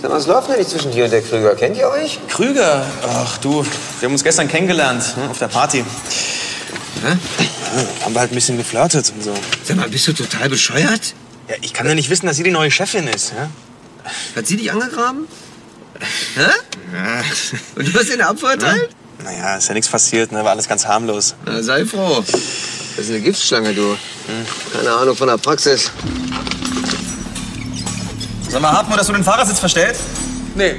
Sag 0.00 0.10
mal, 0.10 0.16
Was 0.16 0.28
läuft 0.28 0.48
denn 0.48 0.58
nicht 0.58 0.70
zwischen 0.70 0.92
dir 0.92 1.06
und 1.06 1.10
der 1.10 1.22
Krüger? 1.22 1.56
Kennt 1.56 1.76
ihr 1.76 1.88
euch? 1.88 2.20
Krüger? 2.28 2.86
Ach 3.02 3.38
du, 3.38 3.64
wir 3.98 4.06
haben 4.06 4.12
uns 4.12 4.22
gestern 4.22 4.46
kennengelernt, 4.46 5.16
ne, 5.16 5.28
auf 5.28 5.38
der 5.38 5.48
Party. 5.48 5.78
Hä? 5.78 7.16
Ja, 7.76 8.04
haben 8.04 8.14
wir 8.14 8.20
halt 8.20 8.30
ein 8.30 8.34
bisschen 8.36 8.58
geflirtet 8.58 9.12
und 9.16 9.24
so. 9.24 9.34
Sag 9.64 9.76
mal, 9.76 9.88
bist 9.88 10.06
du 10.06 10.12
total 10.12 10.48
bescheuert? 10.48 11.14
Ja, 11.48 11.56
ich 11.62 11.72
kann 11.72 11.86
ja 11.88 11.94
nicht 11.96 12.10
wissen, 12.10 12.26
dass 12.26 12.36
sie 12.36 12.44
die 12.44 12.52
neue 12.52 12.70
Chefin 12.70 13.08
ist, 13.08 13.32
ja? 13.36 13.48
Hat 14.36 14.46
sie 14.46 14.56
dich 14.56 14.70
angegraben? 14.70 15.26
Hä? 16.34 17.22
Und 17.76 17.88
du 17.88 17.98
hast 17.98 18.08
ihr 18.08 18.14
eine 18.14 18.28
Abverteilt? 18.28 18.90
Naja, 19.22 19.56
ist 19.56 19.68
ja 19.68 19.74
nichts 19.74 19.88
passiert, 19.88 20.32
ne? 20.32 20.44
War 20.44 20.52
alles 20.52 20.68
ganz 20.68 20.86
harmlos. 20.86 21.34
Na, 21.46 21.62
sei 21.62 21.84
froh. 21.84 22.22
Das 22.96 23.06
ist 23.06 23.10
eine 23.10 23.20
Giftschlange, 23.20 23.72
du. 23.74 23.96
Keine 24.72 24.92
Ahnung 24.92 25.16
von 25.16 25.28
der 25.28 25.38
Praxis. 25.38 25.90
Sag 28.48 28.60
mal, 28.60 28.72
Hartmut, 28.72 28.98
hast 28.98 29.08
du 29.08 29.12
den 29.12 29.24
Fahrersitz 29.24 29.58
verstellt? 29.58 29.96
Nee. 30.54 30.74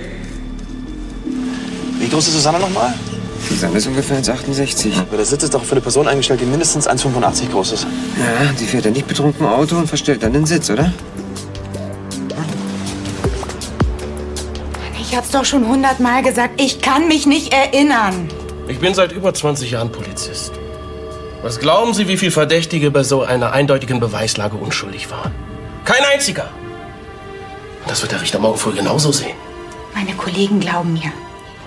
Wie 1.98 2.08
groß 2.08 2.27
ist 2.27 2.36
Susanne 2.36 2.60
nochmal? 2.60 2.94
Susanne 3.50 3.77
ist 3.77 3.88
ungefähr 3.88 4.17
1,68. 4.22 5.00
Aber 5.00 5.17
der 5.17 5.25
Sitz 5.25 5.44
ist 5.44 5.53
doch 5.53 5.63
für 5.63 5.74
eine 5.74 5.82
Person 5.82 6.08
eingestellt, 6.08 6.41
die 6.41 6.46
mindestens 6.46 6.88
1,85 6.88 7.51
groß 7.51 7.74
ist. 7.74 7.88
Ja, 8.17 8.51
die 8.60 8.65
fährt 8.65 8.86
ja 8.86 8.91
nicht 8.91 9.08
betrunken 9.08 9.46
Auto 9.46 9.77
und 9.77 9.88
verstellt 9.88 10.24
dann 10.24 10.34
den 10.34 10.46
Sitz, 10.46 10.70
oder? 10.70 10.94
Ich 15.15 15.17
hab's 15.17 15.31
doch 15.31 15.45
schon 15.45 15.65
hundertmal 15.65 16.22
gesagt. 16.24 16.60
Ich 16.60 16.81
kann 16.81 17.07
mich 17.07 17.25
nicht 17.25 17.53
erinnern. 17.53 18.27
Ich 18.67 18.79
bin 18.79 18.93
seit 18.93 19.13
über 19.13 19.34
20 19.34 19.72
Jahren 19.72 19.89
Polizist. 19.89 20.51
Was 21.41 21.57
glauben 21.57 21.93
Sie, 21.93 22.10
wie 22.10 22.17
viele 22.17 22.31
Verdächtige 22.31 22.91
bei 22.91 23.01
so 23.03 23.24
einer 23.24 23.53
eindeutigen 23.53 24.01
Beweislage 24.01 24.57
unschuldig 24.57 25.10
waren? 25.10 25.31
Kein 25.86 26.03
einziger. 26.13 26.50
Und 27.84 27.89
das 27.89 28.01
wird 28.01 28.12
der 28.12 28.22
Richter 28.22 28.39
morgen 28.39 28.57
früh 28.57 28.74
genauso 28.74 29.13
sehen. 29.13 29.38
Meine 29.93 30.12
Kollegen 30.15 30.60
glauben 30.60 30.91
mir. 30.91 31.13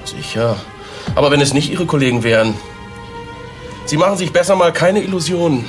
Sicher. 0.05 0.57
Aber 1.15 1.31
wenn 1.31 1.41
es 1.41 1.55
nicht 1.55 1.71
Ihre 1.71 1.87
Kollegen 1.87 2.25
wären, 2.25 2.53
Sie 3.87 3.97
machen 3.97 4.19
sich 4.19 4.31
besser 4.31 4.57
mal 4.57 4.75
keine 4.75 5.01
Illusionen. 5.01 5.65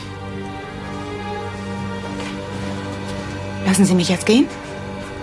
Lassen 3.66 3.86
Sie 3.86 3.96
mich 3.96 4.10
jetzt 4.10 4.26
gehen? 4.26 4.50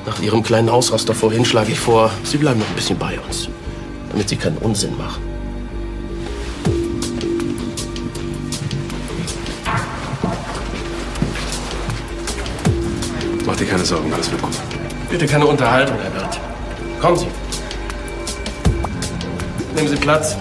Nach 0.06 0.20
Ihrem 0.20 0.44
kleinen 0.44 0.68
Ausraster 0.68 1.14
vorhin 1.14 1.44
schlage 1.44 1.72
ich 1.72 1.80
vor, 1.80 2.12
Sie 2.22 2.38
bleiben 2.38 2.60
noch 2.60 2.68
ein 2.68 2.76
bisschen 2.76 2.96
bei 2.96 3.18
uns, 3.18 3.48
damit 4.10 4.28
Sie 4.28 4.36
keinen 4.36 4.56
Unsinn 4.58 4.96
machen. 4.96 5.20
Mach 13.44 13.56
dir 13.56 13.66
keine 13.66 13.84
Sorgen, 13.84 14.12
alles 14.12 14.30
wird 14.30 14.42
gut. 14.42 14.52
Bitte 15.10 15.26
keine 15.26 15.46
Unterhaltung, 15.46 15.96
Herr 16.00 16.14
Wirth. 16.14 16.40
Kommen 17.00 17.16
Sie. 17.16 17.26
Nehmen 19.74 19.88
Sie 19.88 19.96
Platz. 19.96 20.36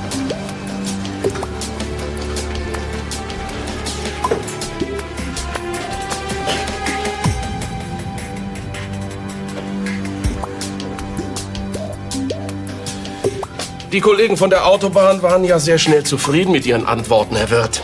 Die 13.95 14.01
Kollegen 14.01 14.35
von 14.35 14.49
der 14.49 14.67
Autobahn 14.67 15.21
waren 15.21 15.45
ja 15.45 15.57
sehr 15.57 15.77
schnell 15.77 16.03
zufrieden 16.03 16.51
mit 16.51 16.65
Ihren 16.65 16.85
Antworten, 16.85 17.37
Herr 17.37 17.49
Wirth. 17.49 17.81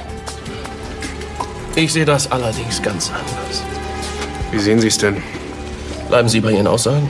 Ich 1.75 1.93
sehe 1.93 2.03
das 2.03 2.29
allerdings 2.29 2.81
ganz 2.81 3.09
anders. 3.11 3.63
Wie 4.51 4.59
sehen 4.59 4.81
Sie 4.81 4.89
es 4.89 4.97
denn? 4.97 5.23
Bleiben 6.09 6.27
Sie 6.27 6.41
bei 6.41 6.51
Ihren 6.51 6.67
Aussagen? 6.67 7.09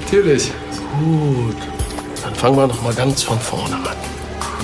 Natürlich. 0.00 0.52
Gut. 1.00 1.56
Dann 2.22 2.36
fangen 2.36 2.56
wir 2.56 2.68
noch 2.68 2.82
mal 2.82 2.94
ganz 2.94 3.24
von 3.24 3.40
vorne 3.40 3.74
an. 3.74 3.96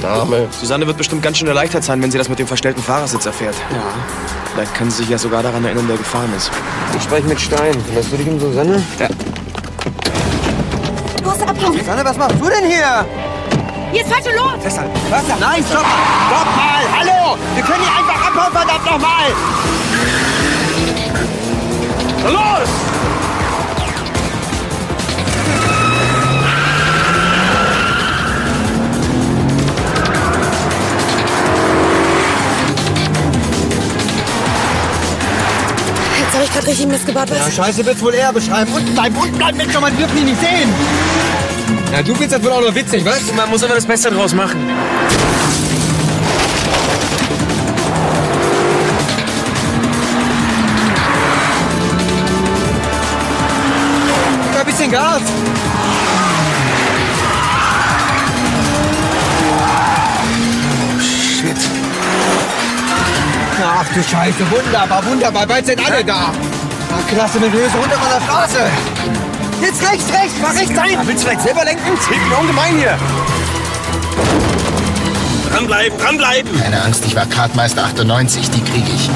Name. 0.01 0.47
Susanne 0.53 0.87
wird 0.87 0.97
bestimmt 0.97 1.25
ganz 1.25 1.39
schön 1.39 1.49
erleichtert 1.49 1.83
sein, 1.83 2.01
wenn 2.01 2.13
sie 2.13 2.19
das 2.19 2.29
mit 2.29 2.39
dem 2.39 2.47
verstellten 2.47 2.85
Fahrersitz 2.85 3.27
erfährt. 3.27 3.57
Ja. 3.73 3.83
Vielleicht 4.55 4.75
kann 4.77 4.93
sie 4.93 4.99
sich 4.99 5.09
ja 5.09 5.19
sogar 5.19 5.43
daran 5.43 5.65
erinnern, 5.65 5.87
wer 5.89 5.97
gefahren 5.97 6.33
ist. 6.37 6.53
Ich 6.97 7.03
spreche 7.03 7.27
mit 7.27 7.41
Stein. 7.41 7.75
Was 7.97 8.09
du 8.11 8.17
dich 8.17 8.29
um 8.29 8.39
Susanne? 8.39 8.81
Ja. 9.01 9.09
Los, 11.27 11.43
abhauen! 11.43 11.79
Susanne, 11.79 12.05
was 12.05 12.17
machst 12.17 12.41
du 12.41 12.49
denn 12.49 12.65
hier? 12.71 13.05
Jetzt 13.93 14.13
falsche 14.13 14.31
los! 14.37 14.63
Festhalten. 14.63 14.93
Was? 15.11 15.25
Nein, 15.41 15.65
stopp! 15.69 15.85
Stopp 16.29 16.57
mal! 16.57 16.85
Hallo! 16.99 17.37
Wir 17.55 17.65
können 17.65 17.83
hier 17.83 17.97
einfach 17.99 18.29
abhauen, 18.29 18.53
verdammt 18.53 18.85
nochmal! 18.85 19.33
Los! 22.33 22.96
Habe 36.37 36.45
ich 36.45 36.53
gerade 36.53 36.67
richtig 36.67 36.87
Mist 36.87 37.07
gebaut, 37.07 37.31
was? 37.31 37.39
Ja, 37.39 37.51
Scheiße 37.65 37.85
wird's 37.87 38.03
wohl 38.03 38.15
eher 38.15 38.33
beschreiben. 38.33 38.71
Unten 38.73 38.93
bleiben, 38.95 39.17
unten 39.17 39.39
bleiben, 39.39 39.57
Mensch, 39.57 39.81
man 39.81 39.97
dürfen 39.97 40.17
die 40.17 40.25
nicht 40.25 40.41
sehen! 40.41 40.73
Ja, 41.93 42.03
du 42.03 42.15
findest 42.15 42.33
das 42.33 42.45
wohl 42.45 42.53
auch 42.53 42.61
noch 42.61 42.75
witzig, 42.75 43.05
was? 43.05 43.33
Man 43.33 43.49
muss 43.49 43.63
immer 43.63 43.75
das 43.75 43.87
Beste 43.87 44.11
draus 44.11 44.35
machen. 44.35 44.61
Ein 54.59 54.67
bisschen 54.67 54.91
Gas! 54.91 55.23
Ach 63.79 63.85
du 63.93 64.03
Scheiße, 64.03 64.51
wunderbar, 64.51 65.05
wunderbar, 65.05 65.47
bald 65.47 65.67
sind 65.67 65.85
alle 65.85 66.03
da! 66.03 66.33
Na, 66.91 67.15
klasse, 67.15 67.39
mit 67.39 67.53
Höhe 67.53 67.69
runter 67.69 67.99
von 67.99 68.09
der 68.09 68.23
Straße! 68.25 68.71
Jetzt 69.61 69.83
rechts, 69.83 70.11
rechts, 70.11 70.37
mach 70.41 70.55
rechts 70.55 70.79
ein! 70.79 71.07
Willst 71.07 71.23
du 71.23 71.29
vielleicht 71.29 71.43
selber 71.43 71.63
lenken? 71.63 71.83
Es 71.93 72.07
hilft 72.09 72.27
mir 72.27 72.39
ungemein 72.39 72.79
hier. 72.79 72.99
Dranbleiben, 75.51 75.99
dranbleiben! 75.99 76.63
Keine 76.63 76.83
Angst, 76.85 77.05
ich 77.05 77.15
war 77.15 77.27
Kartmeister 77.27 77.85
98, 77.85 78.49
die 78.49 78.65
kriege 78.65 78.91
ich. 78.95 79.11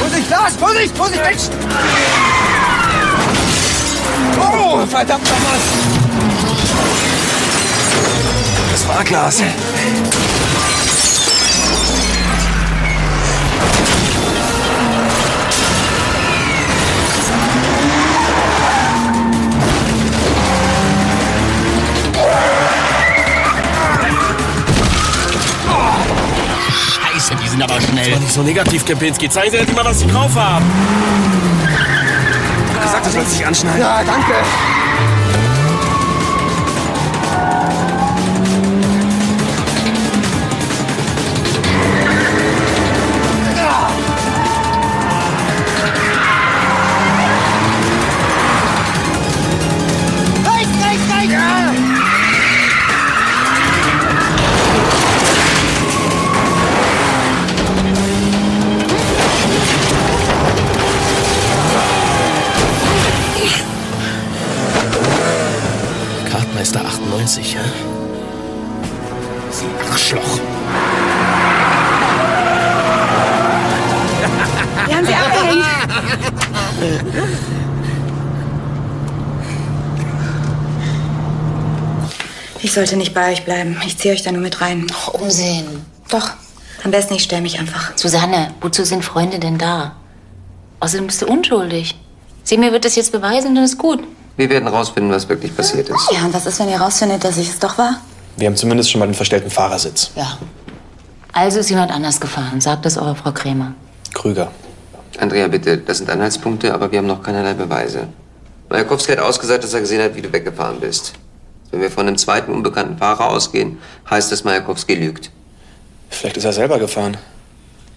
Vorsicht, 0.00 0.58
Vorsicht, 0.58 0.96
Vorsicht, 0.96 1.22
Mensch! 1.22 2.43
Oh, 4.76 4.84
verdammt 4.86 5.22
nochmal! 5.22 5.58
Das 8.72 8.88
war 8.88 9.04
Glas. 9.04 9.40
Scheiße, 26.72 27.36
die 27.40 27.48
sind 27.48 27.62
aber 27.62 27.80
schnell. 27.80 28.10
War 28.10 28.18
nicht 28.18 28.32
so 28.32 28.42
negativ, 28.42 28.84
Kempinski. 28.84 29.30
Zeigen 29.30 29.52
Sie 29.52 29.58
endlich 29.58 29.76
mal, 29.76 29.84
was 29.84 30.00
Sie 30.00 30.08
drauf 30.08 30.34
haben. 30.34 30.64
Gesagt, 32.94 33.06
du 33.06 33.10
sollst 33.10 33.32
dich 33.32 33.46
anschneiden. 33.46 33.80
Ja, 33.80 34.04
danke! 34.04 34.34
Sollte 82.74 82.96
nicht 82.96 83.14
bei 83.14 83.32
euch 83.32 83.44
bleiben. 83.44 83.80
Ich 83.86 83.98
ziehe 83.98 84.12
euch 84.12 84.22
da 84.22 84.32
nur 84.32 84.42
mit 84.42 84.60
rein. 84.60 84.86
Ach, 84.92 85.08
Unsinn. 85.08 85.84
Doch. 86.10 86.30
Am 86.84 86.90
besten, 86.90 87.14
ich 87.14 87.22
stelle 87.22 87.42
mich 87.42 87.58
einfach. 87.58 87.92
Susanne, 87.96 88.52
wozu 88.60 88.84
sind 88.84 89.04
Freunde 89.04 89.38
denn 89.38 89.56
da? 89.56 89.96
Außerdem 90.80 91.06
bist 91.06 91.22
du 91.22 91.26
unschuldig. 91.26 91.94
Semir 92.42 92.72
wird 92.72 92.84
das 92.84 92.94
jetzt 92.94 93.10
beweisen, 93.12 93.54
dann 93.54 93.64
ist 93.64 93.78
gut. 93.78 94.00
Wir 94.36 94.50
werden 94.50 94.68
rausfinden, 94.68 95.10
was 95.10 95.28
wirklich 95.28 95.56
passiert 95.56 95.88
ist. 95.88 96.10
Ja, 96.12 96.26
und 96.26 96.34
was 96.34 96.44
ist, 96.44 96.58
wenn 96.60 96.68
ihr 96.68 96.78
rausfindet, 96.80 97.24
dass 97.24 97.38
ich 97.38 97.48
es 97.48 97.58
doch 97.58 97.78
war? 97.78 98.00
Wir 98.36 98.48
haben 98.48 98.56
zumindest 98.56 98.90
schon 98.90 98.98
mal 98.98 99.06
den 99.06 99.14
verstellten 99.14 99.50
Fahrersitz. 99.50 100.10
Ja. 100.16 100.36
Also 101.32 101.60
ist 101.60 101.70
jemand 101.70 101.90
anders 101.90 102.20
gefahren. 102.20 102.60
Sagt 102.60 102.84
das 102.84 102.98
eurer 102.98 103.14
Frau 103.14 103.32
Krämer. 103.32 103.72
Krüger. 104.12 104.50
Andrea, 105.18 105.48
bitte, 105.48 105.78
das 105.78 105.98
sind 105.98 106.10
Anhaltspunkte, 106.10 106.74
aber 106.74 106.90
wir 106.90 106.98
haben 106.98 107.06
noch 107.06 107.22
keinerlei 107.22 107.54
Beweise. 107.54 108.08
Majakowski 108.68 109.12
hat 109.12 109.20
ausgesagt, 109.20 109.62
dass 109.64 109.72
er 109.72 109.80
gesehen 109.80 110.02
hat, 110.02 110.14
wie 110.16 110.22
du 110.22 110.32
weggefahren 110.32 110.80
bist. 110.80 111.14
Wenn 111.74 111.80
wir 111.80 111.90
von 111.90 112.06
einem 112.06 112.16
zweiten 112.16 112.52
unbekannten 112.52 112.98
Fahrer 112.98 113.30
ausgehen, 113.30 113.78
heißt 114.08 114.30
das, 114.30 114.44
Majakowski 114.44 114.94
lügt. 114.94 115.32
Vielleicht 116.08 116.36
ist 116.36 116.44
er 116.44 116.52
selber 116.52 116.78
gefahren. 116.78 117.16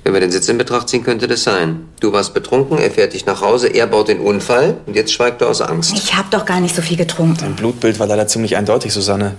Wenn 0.03 0.13
wir 0.13 0.19
den 0.19 0.31
Sitz 0.31 0.49
in 0.49 0.57
Betracht 0.57 0.89
ziehen, 0.89 1.03
könnte 1.03 1.27
das 1.27 1.43
sein. 1.43 1.87
Du 1.99 2.11
warst 2.11 2.33
betrunken, 2.33 2.79
er 2.79 2.89
fährt 2.89 3.13
dich 3.13 3.27
nach 3.27 3.41
Hause, 3.41 3.67
er 3.67 3.85
baut 3.85 4.07
den 4.07 4.19
Unfall 4.19 4.77
und 4.87 4.95
jetzt 4.95 5.13
schweigt 5.13 5.43
er 5.43 5.49
aus 5.49 5.61
Angst. 5.61 5.93
Ich 5.93 6.15
habe 6.15 6.27
doch 6.31 6.43
gar 6.47 6.59
nicht 6.59 6.75
so 6.75 6.81
viel 6.81 6.97
getrunken. 6.97 7.37
Dein 7.39 7.55
Blutbild 7.55 7.99
war 7.99 8.07
leider 8.07 8.25
ziemlich 8.25 8.57
eindeutig, 8.57 8.91
Susanne. 8.91 9.35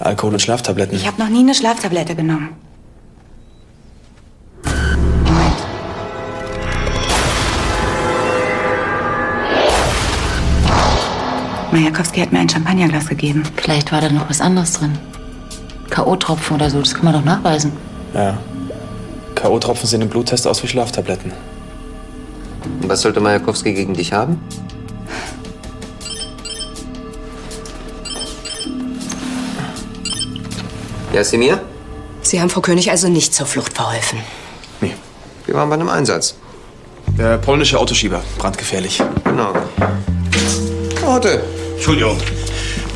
Alkohol 0.00 0.32
und 0.32 0.42
Schlaftabletten. 0.42 0.96
Ich 0.96 1.06
habe 1.06 1.22
noch 1.22 1.28
nie 1.28 1.38
eine 1.38 1.54
Schlaftablette 1.54 2.16
genommen. 2.16 2.56
Majakowski 11.76 12.20
hat 12.20 12.32
mir 12.32 12.38
ein 12.38 12.48
Champagnerglas 12.48 13.06
gegeben. 13.06 13.42
Vielleicht 13.54 13.92
war 13.92 14.00
da 14.00 14.08
noch 14.08 14.30
was 14.30 14.40
anderes 14.40 14.72
drin. 14.72 14.96
K.O.-Tropfen 15.90 16.54
oder 16.54 16.70
so, 16.70 16.80
das 16.80 16.94
kann 16.94 17.04
man 17.04 17.12
doch 17.12 17.24
nachweisen. 17.24 17.70
Ja. 18.14 18.38
K.O.-Tropfen 19.34 19.84
sehen 19.84 20.00
im 20.00 20.08
Bluttest 20.08 20.46
aus 20.46 20.62
wie 20.62 20.68
Schlaftabletten. 20.68 21.32
Und 22.80 22.88
was 22.88 23.02
sollte 23.02 23.20
Majakowski 23.20 23.74
gegen 23.74 23.92
dich 23.92 24.14
haben? 24.14 24.40
Ja, 31.12 31.22
Semir? 31.22 31.60
Sie 32.22 32.40
haben 32.40 32.48
Frau 32.48 32.62
König 32.62 32.90
also 32.90 33.08
nicht 33.08 33.34
zur 33.34 33.44
Flucht 33.44 33.74
verholfen. 33.74 34.18
Wir 34.80 35.54
waren 35.54 35.68
bei 35.68 35.74
einem 35.74 35.90
Einsatz. 35.90 36.36
Der 37.18 37.36
polnische 37.36 37.78
Autoschieber, 37.78 38.22
brandgefährlich. 38.38 39.02
Genau. 39.24 39.52
Orte. 41.06 41.44
Entschuldigung. 41.76 42.18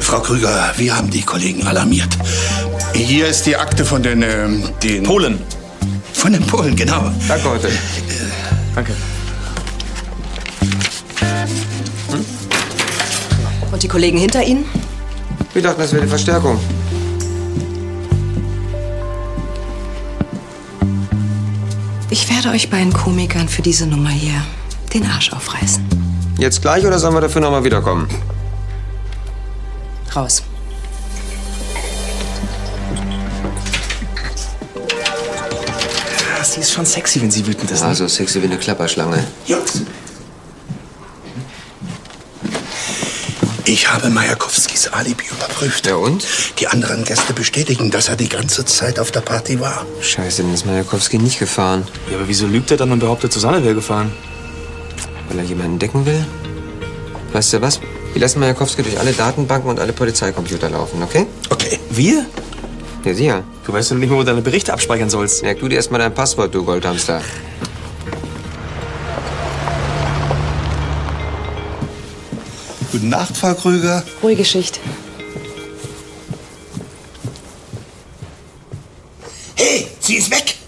Frau 0.00 0.20
Krüger, 0.20 0.72
wir 0.76 0.96
haben 0.96 1.10
die 1.10 1.22
Kollegen 1.22 1.66
alarmiert. 1.66 2.08
Hier 2.94 3.28
ist 3.28 3.46
die 3.46 3.56
Akte 3.56 3.84
von 3.84 4.02
den, 4.02 4.22
ähm, 4.22 4.68
den... 4.82 5.04
Polen. 5.04 5.38
Von 6.12 6.32
den 6.32 6.44
Polen, 6.46 6.74
genau. 6.74 7.12
Danke 7.28 7.50
heute. 7.50 7.70
Danke. 8.74 8.92
Und 13.70 13.82
die 13.82 13.88
Kollegen 13.88 14.18
hinter 14.18 14.42
Ihnen? 14.42 14.64
Wir 15.52 15.62
dachten, 15.62 15.80
das 15.80 15.92
wäre 15.92 16.02
die 16.02 16.08
Verstärkung. 16.08 16.58
Ich 22.10 22.28
werde 22.28 22.50
euch 22.50 22.68
beiden 22.70 22.92
Komikern 22.92 23.48
für 23.48 23.62
diese 23.62 23.86
Nummer 23.86 24.10
hier 24.10 24.42
den 24.92 25.06
Arsch 25.06 25.32
aufreißen. 25.32 25.84
Jetzt 26.38 26.62
gleich 26.62 26.84
oder 26.84 26.98
sollen 26.98 27.14
wir 27.14 27.20
dafür 27.20 27.40
noch 27.40 27.52
mal 27.52 27.62
wiederkommen? 27.62 28.08
Raus. 30.14 30.42
Ja, 36.36 36.44
sie 36.44 36.60
ist 36.60 36.72
schon 36.72 36.86
sexy, 36.86 37.20
wenn 37.22 37.30
sie 37.30 37.46
wütend 37.46 37.70
ist. 37.70 37.82
Ne? 37.82 37.88
Also 37.88 38.08
sexy 38.08 38.42
wie 38.42 38.46
eine 38.46 38.58
Klapperschlange. 38.58 39.24
Jungs. 39.46 39.82
Ich 43.66 43.88
habe 43.88 44.10
Majakowskis 44.10 44.88
Alibi 44.88 45.26
überprüft. 45.30 45.86
Ja 45.86 45.94
und? 45.94 46.26
Die 46.58 46.66
anderen 46.66 47.04
Gäste 47.04 47.32
bestätigen, 47.32 47.92
dass 47.92 48.08
er 48.08 48.16
die 48.16 48.28
ganze 48.28 48.64
Zeit 48.64 48.98
auf 48.98 49.12
der 49.12 49.20
Party 49.20 49.60
war. 49.60 49.86
Scheiße, 50.00 50.42
dann 50.42 50.52
ist 50.52 50.66
Majakowski 50.66 51.18
nicht 51.18 51.38
gefahren. 51.38 51.86
Ja, 52.10 52.16
aber 52.16 52.26
wieso 52.26 52.48
lügt 52.48 52.72
er 52.72 52.78
dann 52.78 52.90
und 52.90 52.98
behauptet, 52.98 53.32
Susanne 53.32 53.62
wäre 53.62 53.76
gefahren? 53.76 54.10
Weil 55.28 55.38
er 55.38 55.44
jemanden 55.44 55.78
decken 55.78 56.04
will? 56.04 56.26
Weißt 57.32 57.52
du 57.52 57.60
was? 57.60 57.78
Wir 58.12 58.20
lassen 58.20 58.40
Majakowski 58.40 58.82
durch 58.82 58.98
alle 58.98 59.12
Datenbanken 59.12 59.70
und 59.70 59.80
alle 59.80 59.92
Polizeicomputer 59.92 60.68
laufen, 60.68 61.02
okay? 61.02 61.26
Okay. 61.48 61.78
Wir? 61.90 62.26
Ja, 63.04 63.14
sie 63.14 63.26
ja. 63.26 63.42
Du 63.64 63.72
weißt 63.72 63.90
ja 63.90 63.96
nicht 63.96 64.10
mal, 64.10 64.16
wo 64.16 64.20
du 64.20 64.26
deine 64.26 64.42
Berichte 64.42 64.72
abspeichern 64.72 65.08
sollst. 65.08 65.42
Merk 65.42 65.60
du 65.60 65.68
dir 65.68 65.76
erst 65.76 65.90
mal 65.90 65.98
dein 65.98 66.12
Passwort, 66.12 66.54
du 66.54 66.64
Goldhamster. 66.64 67.22
Gute 72.92 73.06
Nacht, 73.06 73.36
Frau 73.36 73.54
Krüger. 73.54 74.02
Ruhige 74.22 74.44
Schicht. 74.44 74.80
Hey, 79.54 79.86
sie 80.00 80.16
ist 80.16 80.30
weg! 80.30 80.59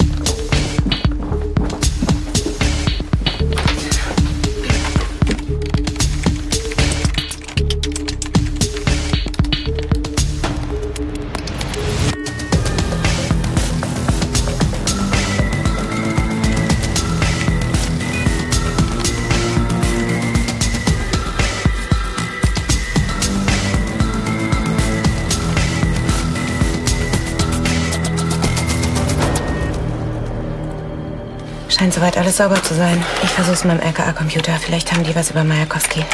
Soweit 32.03 32.19
alles 32.19 32.37
sauber 32.37 32.61
zu 32.61 32.75
sein. 32.75 33.01
Ich 33.23 33.31
versuch's 33.31 33.62
mit 33.62 33.75
dem 33.75 33.81
LKA-Computer. 33.81 34.59
Vielleicht 34.59 34.91
haben 34.91 35.05
die 35.05 35.15
was 35.15 35.31
über 35.31 35.45
Majakowski. 35.45 36.05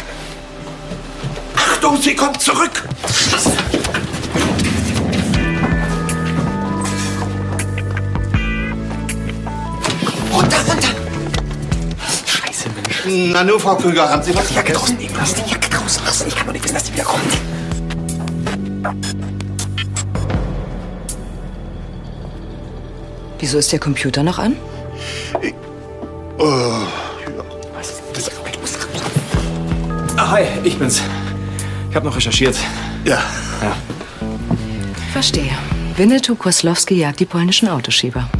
Achtung, 1.57 1.96
sie 1.96 2.14
kommt 2.14 2.42
zurück! 2.42 2.85
Runter, 10.31 10.59
runter! 10.59 10.88
Scheiße, 12.27 12.68
Mensch. 12.68 13.33
Na 13.33 13.42
nur, 13.42 13.59
Frau 13.59 13.77
Krüger, 13.77 14.11
haben 14.11 14.22
Sie 14.22 14.37
was 14.37 14.48
Die 14.48 14.57
Jacke 14.57 14.74
draußen 14.74 14.98
liegen. 14.98 15.14
Lass 15.16 15.33
die 15.33 15.51
Jacke 15.51 15.70
draußen 15.70 16.05
lassen. 16.05 16.29
Ich 16.29 16.37
kann 16.37 16.48
doch 16.48 16.53
nicht 16.53 16.64
wissen, 16.64 16.74
dass 16.74 16.85
die 16.85 16.92
wieder 16.92 17.05
kommt. 17.05 17.33
Wieso 23.38 23.57
ist 23.57 23.72
der 23.72 23.79
Computer 23.79 24.22
noch 24.22 24.38
an? 24.38 24.55
Habe 31.98 32.06
noch 32.06 32.16
recherchiert. 32.16 32.56
Ja. 33.04 33.20
Ja. 33.61 33.76
Verstehe. 35.12 35.50
Winnetou 35.96 36.37
Koslowski 36.37 36.94
jagt 36.94 37.18
die 37.18 37.26
polnischen 37.26 37.68
Autoschieber. 37.68 38.30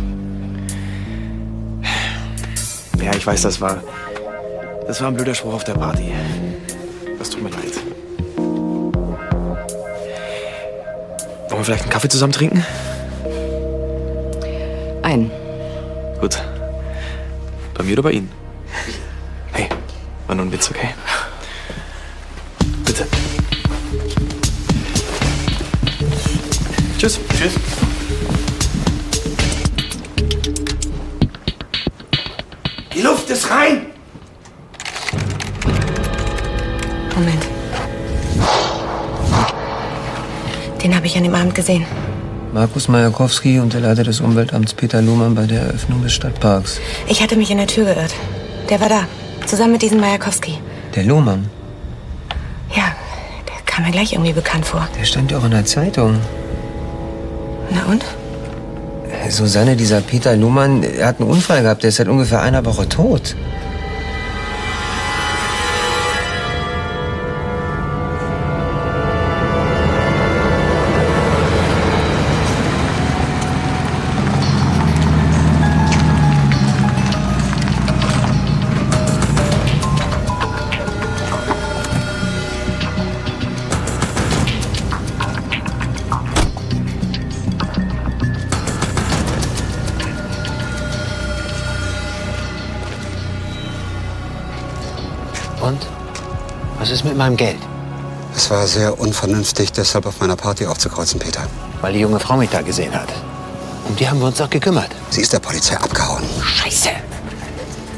Ja, 3.03 3.13
ich 3.17 3.27
weiß, 3.27 3.43
das 3.43 3.61
war. 3.61 3.83
Das 4.87 5.01
war 5.01 5.09
ein 5.09 5.15
blöder 5.15 5.35
Spruch 5.35 5.55
auf 5.55 5.65
der 5.65 5.75
Party. 5.75 6.13
Das 7.19 7.31
tut 7.31 7.43
mir 7.43 7.51
leid. 7.51 7.75
Wollen 11.49 11.61
wir 11.61 11.65
vielleicht 11.65 11.83
einen 11.83 11.91
Kaffee 11.91 12.09
zusammen 12.09 12.33
trinken? 12.33 12.65
Einen. 15.03 15.33
Gut. 16.21 16.41
Bei 17.75 17.83
mir 17.83 17.95
oder 17.95 18.03
bei 18.03 18.13
Ihnen? 18.13 18.31
Hey, 19.53 19.69
war 20.29 20.37
nur 20.37 20.47
ein 20.47 20.53
Witz, 20.53 20.71
okay? 20.71 20.91
Tschüss. 27.09 27.21
Tschüss. 27.39 27.55
Die 32.95 33.01
Luft 33.01 33.31
ist 33.31 33.51
rein! 33.51 33.87
Moment. 37.15 37.43
Den 40.83 40.95
habe 40.95 41.07
ich 41.07 41.17
an 41.17 41.23
dem 41.25 41.35
Abend 41.35 41.55
gesehen. 41.55 41.87
Markus 42.53 42.89
Majakowski 42.89 43.59
und 43.59 43.73
der 43.73 43.81
Leiter 43.81 44.05
des 44.05 44.21
Umweltamts 44.21 44.75
Peter 44.75 45.01
Luhmann 45.03 45.35
bei 45.35 45.47
der 45.47 45.63
Eröffnung 45.63 46.03
des 46.03 46.13
Stadtparks. 46.13 46.79
Ich 47.07 47.23
hatte 47.23 47.37
mich 47.37 47.51
in 47.51 47.59
der 47.59 47.67
Tür 47.67 47.85
geirrt. 47.87 48.15
Der 48.69 48.81
war 48.81 48.89
da. 48.89 49.01
Zusammen 49.47 49.73
mit 49.73 49.83
diesem 49.83 50.01
Majakowski. 50.01 50.59
Der 50.95 51.05
Luhmann, 51.05 51.49
Ja, 52.75 52.85
der 53.47 53.63
kam 53.65 53.85
mir 53.87 53.93
gleich 53.93 54.13
irgendwie 54.13 54.33
bekannt 54.33 54.67
vor. 54.67 54.87
der 54.99 55.05
stand 55.05 55.31
ja 55.31 55.39
auch 55.39 55.45
in 55.45 55.53
der 55.53 55.65
Zeitung. 55.65 56.19
Na 57.71 57.85
und? 57.91 58.05
Susanne, 59.31 59.77
dieser 59.77 60.01
Peter 60.01 60.37
Luhmann, 60.37 60.83
er 60.83 61.09
hat 61.09 61.21
einen 61.21 61.29
Unfall 61.29 61.63
gehabt. 61.63 61.83
Der 61.83 61.89
ist 61.89 61.97
seit 61.97 62.09
ungefähr 62.09 62.41
einer 62.41 62.65
Woche 62.65 62.89
tot. 62.89 63.37
Und? 95.69 95.87
Was 96.79 96.91
ist 96.91 97.05
mit 97.05 97.17
meinem 97.17 97.37
Geld? 97.37 97.59
Es 98.35 98.51
war 98.51 98.67
sehr 98.67 98.99
unvernünftig, 98.99 99.71
deshalb 99.73 100.07
auf 100.07 100.19
meiner 100.21 100.37
Party 100.37 100.65
aufzukreuzen, 100.65 101.19
Peter. 101.21 101.43
Weil 101.83 101.93
die 101.93 102.01
junge 102.01 102.21
Frau 102.21 102.37
mich 102.37 102.49
da 102.49 102.63
gesehen 102.63 102.95
hat. 102.95 103.09
Um 103.87 103.95
die 103.97 104.09
haben 104.09 104.19
wir 104.21 104.29
uns 104.29 104.39
doch 104.39 104.49
gekümmert. 104.49 104.91
Sie 105.11 105.21
ist 105.21 105.33
der 105.33 105.41
Polizei 105.41 105.77
abgehauen. 105.77 106.23
Scheiße! 106.43 106.91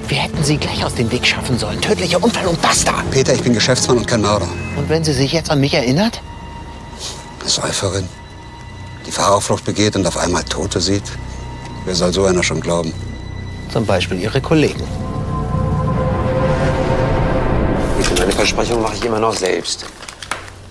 Wir 0.09 0.19
hätten 0.19 0.43
sie 0.43 0.57
gleich 0.57 0.85
aus 0.85 0.95
dem 0.95 1.13
Weg 1.13 1.25
schaffen 1.25 1.57
sollen. 1.59 1.81
Tödlicher 1.81 2.23
Unfall 2.23 2.47
und 2.49 2.61
basta! 2.61 2.93
Peter, 3.13 3.33
ich 3.35 3.43
bin 3.43 3.55
Geschäftsmann 3.55 3.99
und 3.99 4.09
kein 4.09 4.23
Mörder. 4.23 4.49
Und 4.77 4.89
wenn 4.89 5.05
sie 5.05 5.13
sich 5.13 5.33
jetzt 5.33 5.51
an 5.51 5.61
mich 5.61 5.75
erinnert? 5.75 6.21
Säuferin, 7.47 8.09
die 9.07 9.13
Fahrerflucht 9.13 9.65
begeht 9.65 9.95
und 9.95 10.07
auf 10.09 10.17
einmal 10.17 10.43
Tote 10.43 10.81
sieht. 10.81 11.05
Wer 11.85 11.95
soll 11.95 12.13
so 12.13 12.25
einer 12.25 12.43
schon 12.43 12.61
glauben? 12.61 12.93
Zum 13.73 13.87
Beispiel 13.87 14.21
ihre 14.21 14.41
Kollegen. 14.41 14.83
Meine 18.40 18.48
Versprechung 18.48 18.81
mache 18.81 18.94
ich 18.94 19.05
immer 19.05 19.20
noch 19.20 19.35
selbst. 19.35 19.85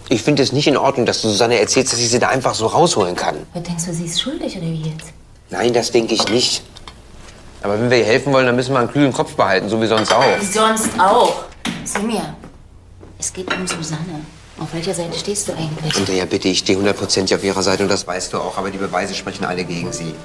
Ich 0.09 0.23
finde 0.23 0.41
es 0.41 0.51
nicht 0.51 0.65
in 0.65 0.75
Ordnung, 0.75 1.05
dass 1.05 1.21
du 1.21 1.29
Susanne 1.29 1.59
erzählst, 1.59 1.93
dass 1.93 1.99
ich 1.99 2.09
sie 2.09 2.17
da 2.17 2.29
einfach 2.29 2.55
so 2.55 2.65
rausholen 2.65 3.15
kann. 3.15 3.45
Was 3.53 3.61
denkst 3.61 3.85
du, 3.85 3.93
sie 3.93 4.05
ist 4.05 4.19
schuldig 4.19 4.57
oder 4.57 4.65
wie 4.65 4.89
jetzt? 4.89 5.13
Nein, 5.51 5.71
das 5.71 5.91
denke 5.91 6.15
ich 6.15 6.27
nicht. 6.29 6.63
Aber 7.61 7.79
wenn 7.79 7.91
wir 7.91 7.99
ihr 7.99 8.05
helfen 8.05 8.33
wollen, 8.33 8.47
dann 8.47 8.55
müssen 8.55 8.73
wir 8.73 8.79
einen 8.79 8.91
kühlen 8.91 9.13
Kopf 9.13 9.35
behalten, 9.35 9.69
so 9.69 9.79
wie 9.79 9.85
sonst 9.85 10.11
auch. 10.11 10.23
Wie 10.39 10.45
sonst 10.45 10.99
auch. 10.99 11.43
Simia, 11.83 12.35
es 13.19 13.31
geht 13.31 13.53
um 13.53 13.67
Susanne. 13.67 14.25
Auf 14.59 14.73
welcher 14.73 14.95
Seite 14.95 15.19
stehst 15.19 15.47
du 15.47 15.51
eigentlich? 15.51 15.95
Andrea, 15.95 16.25
bitte, 16.25 16.47
ich 16.47 16.57
stehe 16.57 16.75
hundertprozentig 16.75 17.37
auf 17.37 17.43
ihrer 17.43 17.61
Seite 17.61 17.83
und 17.83 17.89
das 17.89 18.07
weißt 18.07 18.33
du 18.33 18.39
auch, 18.39 18.57
aber 18.57 18.71
die 18.71 18.79
Beweise 18.79 19.13
sprechen 19.13 19.45
alle 19.45 19.63
gegen 19.63 19.93
sie. 19.93 20.15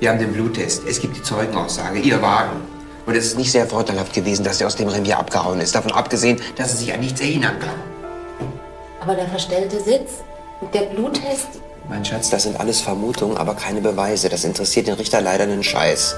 Wir 0.00 0.10
haben 0.10 0.18
den 0.18 0.34
Bluttest, 0.34 0.82
es 0.86 1.00
gibt 1.00 1.16
die 1.16 1.22
Zeugenaussage, 1.22 1.98
ihr 2.00 2.20
Wagen. 2.20 2.73
Und 3.06 3.14
es 3.16 3.26
ist 3.26 3.36
nicht 3.36 3.52
sehr 3.52 3.66
vorteilhaft 3.66 4.12
gewesen, 4.12 4.44
dass 4.44 4.60
er 4.60 4.66
aus 4.66 4.76
dem 4.76 4.88
Revier 4.88 5.18
abgehauen 5.18 5.60
ist. 5.60 5.74
Davon 5.74 5.92
abgesehen, 5.92 6.40
dass 6.56 6.70
er 6.70 6.76
sich 6.76 6.94
an 6.94 7.00
nichts 7.00 7.20
erinnern 7.20 7.58
kann. 7.58 7.78
Aber 9.00 9.14
der 9.14 9.28
verstellte 9.28 9.78
Sitz, 9.80 10.22
der 10.72 10.82
Bluttest, 10.82 11.48
Mein 11.86 12.02
Schatz, 12.02 12.30
das 12.30 12.44
sind 12.44 12.58
alles 12.58 12.80
Vermutungen, 12.80 13.36
aber 13.36 13.54
keine 13.54 13.82
Beweise. 13.82 14.30
Das 14.30 14.44
interessiert 14.44 14.86
den 14.86 14.94
Richter 14.94 15.20
leider 15.20 15.44
einen 15.44 15.62
Scheiß. 15.62 16.14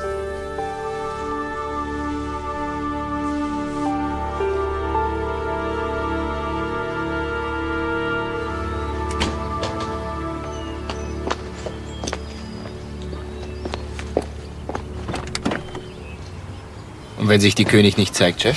Und 17.27 17.31
wenn 17.31 17.41
sich 17.41 17.57
die 17.57 17.65
König 17.65 17.97
nicht 17.97 18.15
zeigt, 18.15 18.43
Chef? 18.43 18.57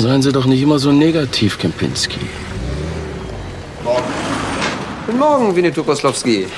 Seien 0.00 0.20
Sie 0.20 0.32
doch 0.32 0.46
nicht 0.46 0.60
immer 0.60 0.80
so 0.80 0.90
negativ, 0.90 1.58
Kempinski. 1.60 2.18
Guten 5.06 5.16
Morgen, 5.16 5.54
Winnetou 5.54 5.84
Koslowski. 5.84 6.48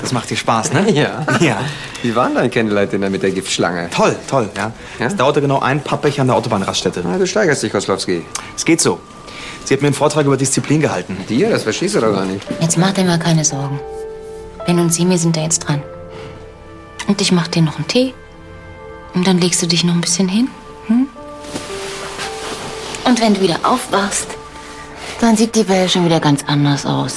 Das 0.00 0.10
macht 0.10 0.28
dir 0.28 0.36
Spaß, 0.36 0.72
ne? 0.72 0.90
Ja. 0.90 1.24
Ja. 1.38 1.60
Wie 2.02 2.16
war 2.16 2.26
denn 2.26 2.34
dein 2.34 2.50
Candlelight-Dinner 2.50 3.10
mit 3.10 3.22
der 3.22 3.30
Giftschlange? 3.30 3.90
Toll, 3.90 4.16
toll, 4.28 4.50
ja. 4.56 4.72
Es 4.98 5.14
dauerte 5.14 5.40
genau 5.40 5.60
ein 5.60 5.80
Pappbecher 5.80 6.22
an 6.22 6.26
der 6.26 6.36
Autobahnraststätte. 6.36 7.02
Na, 7.04 7.16
du 7.16 7.28
steigerst 7.28 7.62
dich, 7.62 7.70
Koslowski. 7.70 8.22
Es 8.56 8.64
geht 8.64 8.80
so. 8.80 8.98
Sie 9.64 9.74
hat 9.74 9.82
mir 9.82 9.86
einen 9.86 9.94
Vortrag 9.94 10.26
über 10.26 10.36
Disziplin 10.36 10.80
gehalten. 10.80 11.16
Dir? 11.28 11.48
Das 11.48 11.62
verstehst 11.62 11.94
du 11.94 12.00
doch 12.00 12.12
gar 12.12 12.24
nicht. 12.24 12.44
Jetzt 12.60 12.76
mach 12.76 12.90
dir 12.90 13.04
mal 13.04 13.20
keine 13.20 13.44
Sorgen. 13.44 13.78
Ben 14.66 14.80
und 14.80 14.92
Simi 14.92 15.16
sind 15.16 15.36
da 15.36 15.42
jetzt 15.42 15.60
dran. 15.60 15.80
Und 17.06 17.20
ich 17.20 17.30
mach 17.30 17.46
dir 17.46 17.62
noch 17.62 17.76
einen 17.76 17.86
Tee. 17.86 18.14
Und 19.14 19.26
dann 19.26 19.38
legst 19.38 19.62
du 19.62 19.66
dich 19.66 19.84
noch 19.84 19.94
ein 19.94 20.00
bisschen 20.00 20.28
hin. 20.28 20.48
Hm? 20.86 21.06
Und 23.04 23.20
wenn 23.20 23.34
du 23.34 23.40
wieder 23.40 23.60
aufwachst, 23.62 24.28
dann 25.20 25.36
sieht 25.36 25.54
die 25.54 25.68
Welt 25.68 25.90
schon 25.90 26.04
wieder 26.04 26.20
ganz 26.20 26.44
anders 26.46 26.84
aus. 26.84 27.16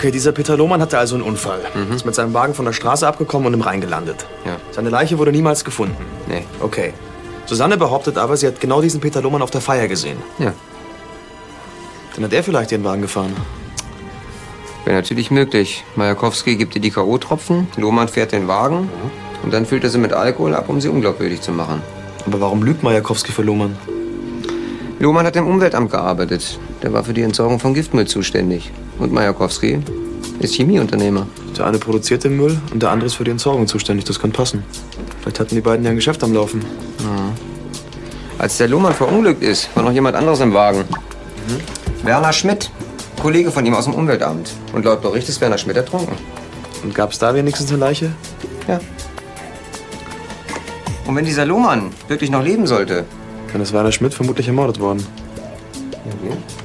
Okay, 0.00 0.10
dieser 0.10 0.32
Peter 0.32 0.56
Lohmann 0.56 0.80
hatte 0.80 0.96
also 0.96 1.14
einen 1.14 1.24
Unfall. 1.24 1.60
Ist 1.94 2.06
mit 2.06 2.14
seinem 2.14 2.32
Wagen 2.32 2.54
von 2.54 2.64
der 2.64 2.72
Straße 2.72 3.06
abgekommen 3.06 3.48
und 3.48 3.52
im 3.52 3.60
Rhein 3.60 3.82
gelandet. 3.82 4.24
Ja. 4.46 4.56
Seine 4.70 4.88
Leiche 4.88 5.18
wurde 5.18 5.30
niemals 5.30 5.62
gefunden. 5.62 5.94
Nee. 6.26 6.46
Okay. 6.60 6.94
Susanne 7.44 7.76
behauptet 7.76 8.16
aber, 8.16 8.38
sie 8.38 8.46
hat 8.46 8.62
genau 8.62 8.80
diesen 8.80 9.02
Peter 9.02 9.20
Lohmann 9.20 9.42
auf 9.42 9.50
der 9.50 9.60
Feier 9.60 9.88
gesehen. 9.88 10.16
Ja. 10.38 10.54
Dann 12.14 12.24
hat 12.24 12.32
er 12.32 12.42
vielleicht 12.42 12.72
ihren 12.72 12.82
Wagen 12.82 13.02
gefahren. 13.02 13.36
Wäre 14.86 14.96
natürlich 14.96 15.30
möglich. 15.30 15.84
Majakowski 15.96 16.56
gibt 16.56 16.74
ihr 16.76 16.80
die 16.80 16.90
K.O.-Tropfen, 16.90 17.66
Lohmann 17.76 18.08
fährt 18.08 18.32
den 18.32 18.48
Wagen 18.48 18.88
und 19.42 19.52
dann 19.52 19.66
füllt 19.66 19.84
er 19.84 19.90
sie 19.90 19.98
mit 19.98 20.14
Alkohol 20.14 20.54
ab, 20.54 20.70
um 20.70 20.80
sie 20.80 20.88
unglaubwürdig 20.88 21.42
zu 21.42 21.52
machen. 21.52 21.82
Aber 22.24 22.40
warum 22.40 22.62
lügt 22.62 22.82
Majakowski 22.82 23.32
für 23.32 23.42
Lohmann? 23.42 23.76
Lohmann 24.98 25.26
hat 25.26 25.36
im 25.36 25.46
Umweltamt 25.46 25.90
gearbeitet. 25.90 26.58
Der 26.82 26.94
war 26.94 27.04
für 27.04 27.12
die 27.12 27.20
Entsorgung 27.20 27.60
von 27.60 27.74
Giftmüll 27.74 28.06
zuständig. 28.06 28.70
Und 29.00 29.12
Majakowski 29.12 29.80
ist 30.38 30.54
Chemieunternehmer. 30.54 31.26
Der 31.56 31.66
eine 31.66 31.78
produziert 31.78 32.22
den 32.22 32.36
Müll 32.36 32.60
und 32.72 32.82
der 32.82 32.90
andere 32.90 33.06
ist 33.06 33.14
für 33.14 33.24
die 33.24 33.30
Entsorgung 33.30 33.66
zuständig. 33.66 34.04
Das 34.04 34.20
kann 34.20 34.30
passen. 34.30 34.62
Vielleicht 35.20 35.40
hatten 35.40 35.54
die 35.54 35.60
beiden 35.60 35.84
ja 35.84 35.90
ein 35.90 35.96
Geschäft 35.96 36.22
am 36.22 36.32
Laufen. 36.32 36.64
Ja. 37.00 37.32
Als 38.38 38.58
der 38.58 38.68
Lohmann 38.68 38.94
verunglückt 38.94 39.42
ist, 39.42 39.68
war 39.74 39.82
noch 39.82 39.92
jemand 39.92 40.16
anderes 40.16 40.40
im 40.40 40.54
Wagen. 40.54 40.84
Werner 42.04 42.32
Schmidt, 42.32 42.70
Kollege 43.20 43.50
von 43.50 43.66
ihm 43.66 43.74
aus 43.74 43.84
dem 43.84 43.94
Umweltamt. 43.94 44.52
Und 44.72 44.84
laut 44.84 45.02
Bericht 45.02 45.28
ist 45.28 45.40
Werner 45.40 45.58
Schmidt 45.58 45.76
ertrunken. 45.76 46.14
Und 46.82 46.94
gab 46.94 47.12
es 47.12 47.18
da 47.18 47.34
wenigstens 47.34 47.70
eine 47.70 47.78
Leiche? 47.78 48.12
Ja. 48.68 48.80
Und 51.06 51.16
wenn 51.16 51.24
dieser 51.24 51.44
Lohmann 51.44 51.90
wirklich 52.08 52.30
noch 52.30 52.42
leben 52.42 52.66
sollte, 52.66 53.04
Dann 53.52 53.62
ist 53.62 53.72
Werner 53.72 53.92
Schmidt 53.92 54.14
vermutlich 54.14 54.46
ermordet 54.46 54.78
worden. 54.78 55.04
Er 56.06 56.59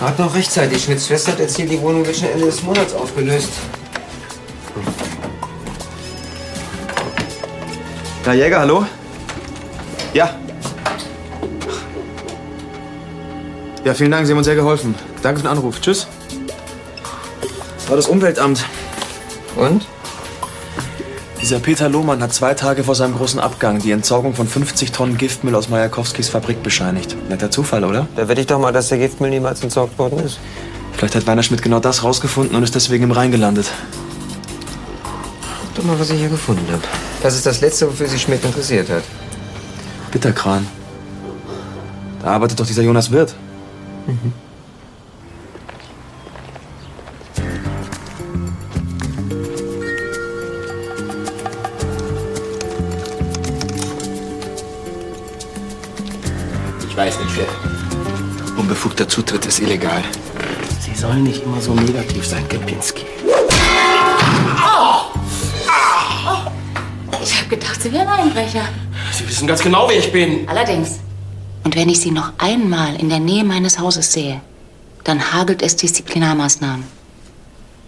hat 0.00 0.18
noch 0.18 0.34
rechtzeitig. 0.34 0.84
Schmidts 0.84 1.06
Schwester 1.06 1.32
hat 1.32 1.40
erzählt, 1.40 1.70
die 1.70 1.80
Wohnung 1.80 2.04
wird 2.06 2.16
schon 2.16 2.28
Ende 2.28 2.46
des 2.46 2.62
Monats 2.62 2.92
aufgelöst. 2.94 3.50
Herr 8.24 8.34
Jäger, 8.34 8.58
hallo? 8.60 8.84
Ja. 10.12 10.34
Ja, 13.84 13.94
vielen 13.94 14.10
Dank, 14.10 14.26
Sie 14.26 14.32
haben 14.32 14.38
uns 14.38 14.46
sehr 14.46 14.56
geholfen. 14.56 14.96
Danke 15.22 15.40
für 15.40 15.46
den 15.46 15.52
Anruf. 15.52 15.80
Tschüss. 15.80 16.08
Das 17.76 17.88
war 17.88 17.96
das 17.96 18.08
Umweltamt. 18.08 18.64
Und? 19.54 19.86
Dieser 21.46 21.60
Peter 21.60 21.88
Lohmann 21.88 22.20
hat 22.24 22.34
zwei 22.34 22.54
Tage 22.54 22.82
vor 22.82 22.96
seinem 22.96 23.14
großen 23.14 23.38
Abgang 23.38 23.78
die 23.80 23.92
Entsorgung 23.92 24.34
von 24.34 24.48
50 24.48 24.90
Tonnen 24.90 25.16
Giftmüll 25.16 25.54
aus 25.54 25.68
Majakowskis 25.68 26.28
Fabrik 26.28 26.60
bescheinigt. 26.64 27.16
Netter 27.28 27.52
Zufall, 27.52 27.84
oder? 27.84 28.08
Da 28.16 28.26
wette 28.26 28.40
ich 28.40 28.48
doch 28.48 28.58
mal, 28.58 28.72
dass 28.72 28.88
der 28.88 28.98
Giftmüll 28.98 29.30
niemals 29.30 29.62
entsorgt 29.62 29.96
worden 29.96 30.18
ist. 30.18 30.40
Vielleicht 30.94 31.14
hat 31.14 31.24
Werner 31.28 31.44
Schmidt 31.44 31.62
genau 31.62 31.78
das 31.78 32.02
rausgefunden 32.02 32.56
und 32.56 32.64
ist 32.64 32.74
deswegen 32.74 33.04
im 33.04 33.12
Rhein 33.12 33.30
gelandet. 33.30 33.70
Guck 35.62 35.74
doch 35.76 35.84
mal, 35.84 36.00
was 36.00 36.10
ich 36.10 36.18
hier 36.18 36.30
gefunden 36.30 36.66
habe. 36.68 36.82
Das 37.22 37.36
ist 37.36 37.46
das 37.46 37.60
Letzte, 37.60 37.86
wofür 37.86 38.08
sich 38.08 38.22
Schmidt 38.22 38.44
interessiert 38.44 38.90
hat. 38.90 39.04
Bitterkran. 40.10 40.66
Da 42.24 42.26
arbeitet 42.26 42.58
doch 42.58 42.66
dieser 42.66 42.82
Jonas 42.82 43.12
Wirth. 43.12 43.36
Ich 56.96 57.02
weiß 57.02 57.18
nicht, 57.20 57.34
Chef. 57.34 57.48
Unbefugter 58.56 59.06
Zutritt 59.06 59.44
ist 59.44 59.60
illegal. 59.60 60.02
Sie 60.80 60.98
sollen 60.98 61.24
nicht 61.24 61.42
immer 61.42 61.60
so 61.60 61.74
negativ 61.74 62.26
sein, 62.26 62.48
Kempinski. 62.48 63.04
Ich 67.22 67.38
habe 67.38 67.48
gedacht, 67.50 67.82
Sie 67.82 67.92
wären 67.92 68.08
Einbrecher. 68.08 68.62
Sie 69.12 69.28
wissen 69.28 69.46
ganz 69.46 69.60
genau, 69.60 69.90
wer 69.90 69.98
ich 69.98 70.10
bin. 70.10 70.48
Allerdings. 70.48 71.00
Und 71.64 71.76
wenn 71.76 71.90
ich 71.90 72.00
Sie 72.00 72.10
noch 72.10 72.32
einmal 72.38 72.96
in 72.96 73.10
der 73.10 73.20
Nähe 73.20 73.44
meines 73.44 73.78
Hauses 73.78 74.10
sehe, 74.10 74.40
dann 75.04 75.34
hagelt 75.34 75.60
es 75.60 75.76
Disziplinarmaßnahmen. 75.76 76.86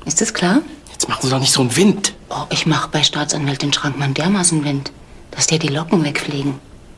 Ist 0.04 0.20
das 0.20 0.34
klar? 0.34 0.60
Jetzt 0.92 1.08
machen 1.08 1.20
Sie 1.22 1.30
doch 1.30 1.40
nicht 1.40 1.52
so 1.52 1.62
einen 1.62 1.74
Wind. 1.74 2.12
Oh, 2.28 2.44
ich 2.50 2.66
mache 2.66 2.90
bei 2.92 3.02
Staatsanwältin 3.02 3.72
Schrankmann 3.72 4.12
dermaßen 4.12 4.62
Wind, 4.64 4.92
dass 5.30 5.46
der 5.46 5.58
die 5.58 5.68
Locken 5.68 6.04
wegfliegen. 6.04 6.56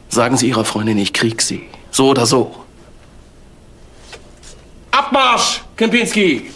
Sagen 0.08 0.36
Sie 0.36 0.48
Ihrer 0.48 0.64
Freundin, 0.64 0.98
ich 0.98 1.12
krieg 1.12 1.40
Sie. 1.40 1.68
So 2.00 2.08
oder 2.08 2.24
so. 2.24 2.50
Abmarsch, 4.90 5.60
Kempinski! 5.76 6.50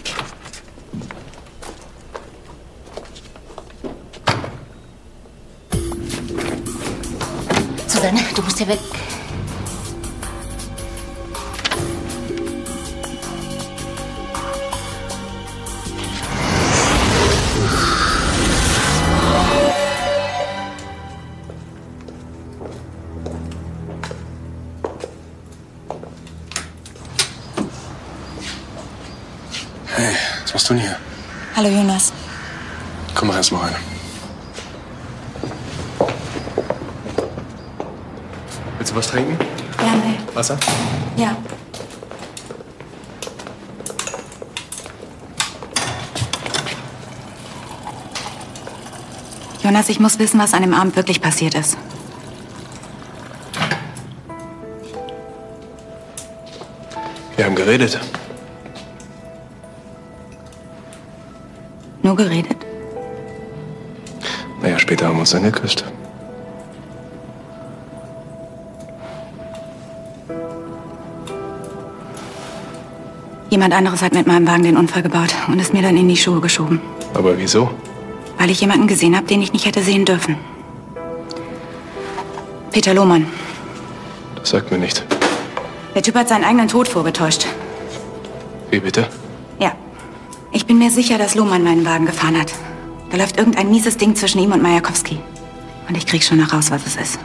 Susanne, 7.86 8.20
du 8.34 8.40
musst 8.40 8.56
hier 8.56 8.68
weg. 8.68 8.78
Willst 38.84 38.92
du 38.92 38.98
was 38.98 39.06
trinken? 39.06 39.38
Gerne. 39.78 40.18
Wasser? 40.34 40.58
Ja. 41.16 41.34
Jonas, 49.62 49.88
ich 49.88 50.00
muss 50.00 50.18
wissen, 50.18 50.38
was 50.38 50.52
an 50.52 50.60
dem 50.60 50.74
Abend 50.74 50.96
wirklich 50.96 51.22
passiert 51.22 51.54
ist. 51.54 51.78
Wir 57.36 57.46
haben 57.46 57.54
geredet. 57.54 57.98
Nur 62.02 62.16
geredet? 62.16 62.58
Naja, 64.60 64.78
später 64.78 65.06
haben 65.06 65.14
wir 65.14 65.20
uns 65.20 65.30
dann 65.30 65.44
geküsst. 65.44 65.86
Jemand 73.64 73.78
anderes 73.78 74.02
hat 74.02 74.12
mit 74.12 74.26
meinem 74.26 74.46
Wagen 74.46 74.62
den 74.62 74.76
Unfall 74.76 75.02
gebaut 75.02 75.34
und 75.48 75.58
es 75.58 75.72
mir 75.72 75.80
dann 75.80 75.96
in 75.96 76.06
die 76.06 76.18
Schuhe 76.18 76.42
geschoben. 76.42 76.82
Aber 77.14 77.38
wieso? 77.38 77.70
Weil 78.36 78.50
ich 78.50 78.60
jemanden 78.60 78.86
gesehen 78.86 79.16
habe, 79.16 79.26
den 79.26 79.40
ich 79.40 79.54
nicht 79.54 79.64
hätte 79.64 79.80
sehen 79.80 80.04
dürfen. 80.04 80.36
Peter 82.72 82.92
Lohmann. 82.92 83.26
Das 84.36 84.50
sagt 84.50 84.70
mir 84.70 84.76
nicht. 84.76 85.02
Der 85.94 86.02
Typ 86.02 86.14
hat 86.14 86.28
seinen 86.28 86.44
eigenen 86.44 86.68
Tod 86.68 86.88
vorgetäuscht. 86.88 87.46
Wie 88.68 88.80
bitte? 88.80 89.08
Ja. 89.58 89.72
Ich 90.52 90.66
bin 90.66 90.76
mir 90.76 90.90
sicher, 90.90 91.16
dass 91.16 91.34
Lohmann 91.34 91.64
meinen 91.64 91.86
Wagen 91.86 92.04
gefahren 92.04 92.38
hat. 92.38 92.52
Da 93.12 93.16
läuft 93.16 93.38
irgendein 93.38 93.70
mieses 93.70 93.96
Ding 93.96 94.14
zwischen 94.14 94.40
ihm 94.40 94.52
und 94.52 94.60
Majakowski. 94.62 95.18
Und 95.88 95.96
ich 95.96 96.04
krieg 96.04 96.22
schon 96.22 96.36
noch 96.36 96.52
raus, 96.52 96.70
was 96.70 96.86
es 96.86 96.96
ist. 96.96 97.18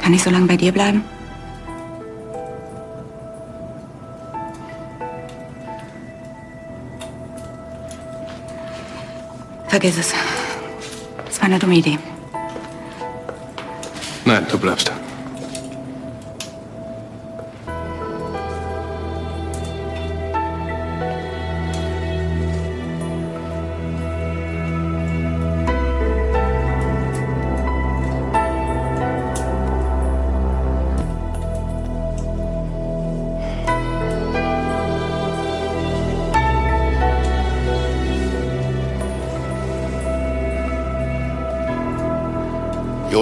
Kann 0.00 0.14
ich 0.14 0.22
so 0.22 0.30
lange 0.30 0.46
bei 0.46 0.56
dir 0.56 0.70
bleiben? 0.70 1.02
Vergiss 9.72 9.96
es. 9.96 10.12
Es 11.30 11.38
war 11.38 11.46
eine 11.46 11.58
dumme 11.58 11.76
Idee. 11.76 11.98
Nein, 14.26 14.46
du 14.50 14.58
bleibst. 14.58 14.92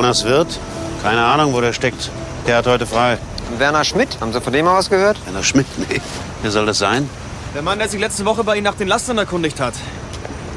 Jonas 0.01 0.25
Wirth? 0.25 0.59
Keine 1.03 1.23
Ahnung, 1.23 1.53
wo 1.53 1.61
der 1.61 1.75
steckt. 1.75 2.11
Der 2.47 2.57
hat 2.57 2.67
heute 2.67 2.87
frei. 2.87 3.19
Werner 3.59 3.85
Schmidt, 3.85 4.17
haben 4.19 4.33
Sie 4.33 4.41
von 4.41 4.51
dem 4.51 4.65
mal 4.65 4.79
was 4.79 4.89
gehört? 4.89 5.19
Werner 5.27 5.43
Schmidt? 5.43 5.67
Nee. 5.77 6.01
Wer 6.41 6.51
soll 6.51 6.65
das 6.65 6.79
sein? 6.79 7.07
Der 7.55 7.61
Mann, 7.61 7.79
der 7.79 7.87
sich 7.87 8.01
letzte 8.01 8.25
Woche 8.25 8.43
bei 8.43 8.57
Ihnen 8.57 8.65
nach 8.65 8.77
den 8.77 8.89
Lastern 8.89 9.19
erkundigt 9.19 9.61
hat. 9.61 9.75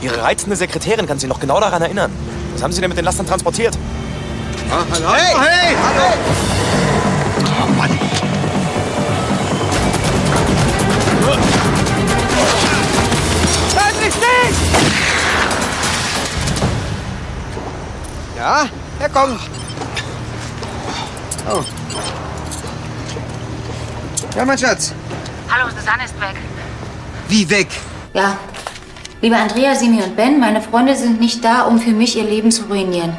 Ihre 0.01 0.21
reizende 0.21 0.56
Sekretärin 0.56 1.08
kann 1.08 1.19
sich 1.19 1.27
noch 1.27 1.41
genau 1.41 1.60
daran 1.60 1.82
erinnern. 1.82 2.10
Was 2.53 2.63
haben 2.63 2.71
Sie 2.71 2.79
denn 2.79 2.88
mit 2.88 2.97
den 2.97 3.03
Lastern 3.03 3.27
transportiert? 3.27 3.77
Ah, 4.71 4.86
hallo? 4.93 5.10
Hey! 5.12 5.36
hey! 5.36 5.75
Hallo! 5.75 6.13
Oh 7.62 7.67
Mann. 7.73 7.89
Endlich 13.89 14.15
nicht! 14.15 14.58
Ja, 18.38 18.69
kommt. 19.13 19.39
Oh. 21.49 21.63
Ja, 24.36 24.45
mein 24.45 24.58
Schatz. 24.58 24.93
Hallo, 25.49 25.69
Susanne 25.69 26.06
ist 26.06 26.19
weg. 26.19 26.36
Wie 27.28 27.49
weg? 27.49 27.67
Ja. 28.13 28.38
Liebe 29.21 29.38
Andrea, 29.38 29.76
Simi 29.76 30.02
und 30.02 30.15
Ben, 30.15 30.39
meine 30.39 30.62
Freunde 30.62 30.95
sind 30.95 31.19
nicht 31.19 31.43
da, 31.43 31.62
um 31.63 31.80
für 31.80 31.91
mich 31.91 32.17
ihr 32.17 32.23
Leben 32.23 32.52
zu 32.52 32.63
ruinieren. 32.63 33.15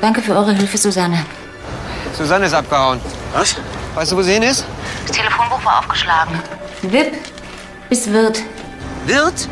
Danke 0.00 0.20
für 0.20 0.32
eure 0.32 0.52
Hilfe, 0.52 0.78
Susanne. 0.78 1.24
Susanne 2.16 2.46
ist 2.46 2.54
abgehauen. 2.54 3.00
Was? 3.32 3.56
Weißt 3.94 4.12
du, 4.12 4.16
wo 4.16 4.22
sie 4.22 4.32
hin 4.32 4.42
ist? 4.42 4.64
Das 5.06 5.16
Telefonbuch 5.16 5.64
war 5.64 5.78
aufgeschlagen. 5.80 6.40
Wip 6.82 7.12
bis 7.88 8.10
Wirt. 8.10 8.42
Wirt? 9.06 9.48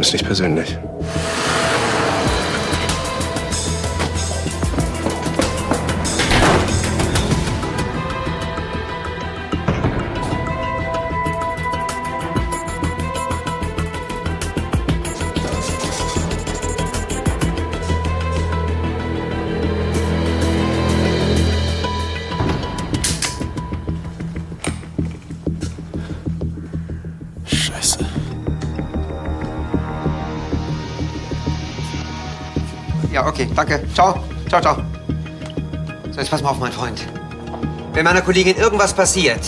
Nimm's 0.00 0.14
nicht 0.14 0.24
persönlich. 0.24 0.78
Okay, 33.40 33.52
danke. 33.54 33.82
Ciao. 33.94 34.22
Ciao, 34.48 34.60
ciao. 34.60 34.76
So, 36.10 36.20
jetzt 36.20 36.30
pass 36.30 36.42
mal 36.42 36.50
auf, 36.50 36.58
mein 36.58 36.72
Freund. 36.72 37.02
Wenn 37.92 38.04
meiner 38.04 38.22
Kollegin 38.22 38.56
irgendwas 38.56 38.92
passiert, 38.92 39.40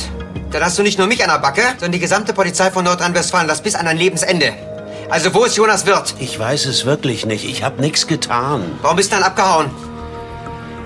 dann 0.50 0.64
hast 0.64 0.78
du 0.78 0.82
nicht 0.82 0.98
nur 0.98 1.06
mich 1.06 1.22
an 1.22 1.30
der 1.30 1.38
Backe, 1.38 1.62
sondern 1.72 1.92
die 1.92 1.98
gesamte 1.98 2.32
Polizei 2.32 2.70
von 2.70 2.84
Nordrhein-Westfalen. 2.84 3.48
Das 3.48 3.62
bis 3.62 3.74
an 3.74 3.86
dein 3.86 3.96
Lebensende. 3.96 4.52
Also, 5.10 5.34
wo 5.34 5.44
ist 5.44 5.56
Jonas 5.56 5.86
Wirth? 5.86 6.14
Ich 6.18 6.38
weiß 6.38 6.66
es 6.66 6.84
wirklich 6.84 7.26
nicht. 7.26 7.44
Ich 7.44 7.62
habe 7.62 7.80
nichts 7.80 8.06
getan. 8.06 8.62
Warum 8.80 8.96
bist 8.96 9.12
du 9.12 9.16
dann 9.16 9.24
abgehauen? 9.24 9.70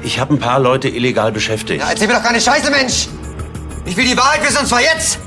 Ich 0.03 0.19
habe 0.19 0.35
ein 0.35 0.39
paar 0.39 0.61
Leute 0.61 0.89
illegal 0.89 1.33
beschäftigt. 1.33 1.81
Ja, 1.81 1.91
erzähl 1.91 2.09
mir 2.09 2.15
doch 2.15 2.23
keine 2.23 2.41
Scheiße, 2.41 2.71
Mensch! 2.71 3.09
Ich 3.85 3.97
will 3.97 4.05
die 4.05 4.17
Wahrheit 4.17 4.45
wissen, 4.45 4.59
und 4.59 4.67
zwar 4.67 4.81
jetzt! 4.81 5.19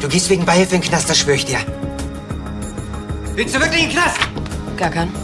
Du 0.00 0.08
gehst 0.08 0.28
wegen 0.30 0.44
Beihilfe 0.44 0.74
in 0.74 0.80
den 0.80 0.88
Knast, 0.88 1.08
das 1.08 1.18
schwöre 1.18 1.36
ich 1.36 1.44
dir. 1.44 1.58
Willst 3.34 3.54
du 3.54 3.60
wirklich 3.60 3.82
in 3.82 3.88
den 3.88 3.98
Knast? 3.98 4.18
Gar 4.76 4.90
kein. 4.90 5.21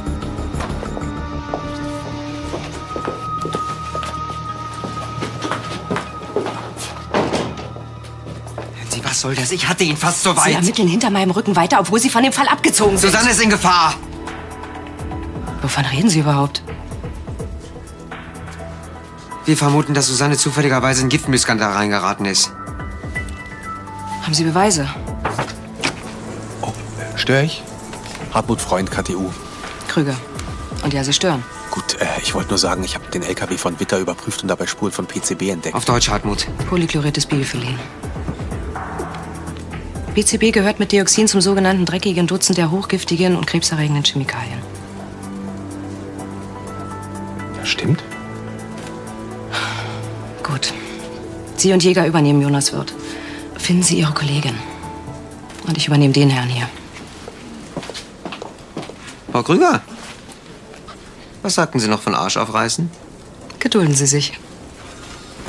Was 9.19 9.23
soll 9.23 9.35
das? 9.35 9.51
Ich 9.51 9.69
hatte 9.69 9.83
ihn 9.83 9.97
fast 9.97 10.23
so 10.23 10.31
Sie 10.33 10.37
weit. 10.37 10.55
ermitteln 10.55 10.87
hinter 10.87 11.11
meinem 11.11 11.33
Rücken 11.33 11.57
weiter, 11.57 11.81
obwohl 11.81 11.99
Sie 11.99 12.09
von 12.09 12.23
dem 12.23 12.33
Fall 12.33 12.47
abgezogen 12.47 12.97
sind. 12.97 13.11
Susanne 13.11 13.31
ist 13.31 13.43
in 13.43 13.51
Gefahr. 13.51 13.95
Wovon 15.61 15.85
reden 15.87 16.09
Sie 16.09 16.21
überhaupt? 16.21 16.63
Wir 19.45 19.57
vermuten, 19.57 19.93
dass 19.95 20.07
Susanne 20.07 20.37
zufälligerweise 20.37 21.01
in 21.01 21.07
den 21.07 21.11
Giftmüllskandal 21.11 21.73
reingeraten 21.73 22.27
ist. 22.27 22.53
Haben 24.23 24.35
Sie 24.35 24.45
Beweise? 24.45 24.89
Störe 27.17 27.43
ich? 27.45 27.63
Hartmut 28.33 28.61
Freund, 28.61 28.91
KTU. 28.91 29.31
Krüger. 29.89 30.15
Und 30.85 30.95
ja, 30.95 31.03
Sie 31.03 31.13
stören. 31.13 31.43
Gut, 31.73 32.01
äh, 32.01 32.07
ich 32.23 32.35
wollte 32.35 32.51
nur 32.51 32.59
sagen, 32.59 32.85
ich 32.85 32.95
habe 32.95 33.07
den 33.11 33.23
LKW 33.23 33.57
von 33.59 33.81
Witter 33.81 33.99
überprüft 33.99 34.43
und 34.43 34.49
dabei 34.49 34.67
Spuren 34.67 34.93
von 34.93 35.07
PCB 35.07 35.49
entdeckt. 35.51 35.75
Auf 35.75 35.85
Deutsch, 35.87 36.09
Hartmut. 36.09 36.47
Polychloriertes 36.69 37.27
Biophylen. 37.27 37.79
PCB 40.19 40.53
gehört 40.53 40.81
mit 40.81 40.91
Dioxin 40.91 41.29
zum 41.29 41.41
sogenannten 41.41 41.85
dreckigen 41.85 42.27
Dutzend 42.27 42.59
der 42.59 42.73
hochgiftigen 42.73 43.37
und 43.37 43.47
krebserregenden 43.47 44.03
Chemikalien. 44.03 44.59
Das 47.57 47.69
stimmt. 47.69 48.03
Gut. 50.43 50.73
Sie 51.55 51.73
und 51.73 51.85
Jäger 51.85 52.05
übernehmen 52.05 52.43
Jonas 52.43 52.73
Wirt. 52.73 52.93
Finden 53.57 53.85
Sie 53.85 53.97
Ihre 53.97 54.13
Kollegin. 54.13 54.57
Und 55.69 55.77
ich 55.77 55.87
übernehme 55.87 56.13
den 56.13 56.31
Herrn 56.31 56.49
hier. 56.49 56.69
Frau 59.31 59.45
Krüger, 59.45 59.83
was 61.43 61.55
sagten 61.55 61.79
Sie 61.79 61.87
noch 61.87 62.03
von 62.03 62.17
Arsch 62.17 62.39
aufreißen? 62.39 62.91
Gedulden 63.61 63.95
Sie 63.95 64.07
sich. 64.07 64.33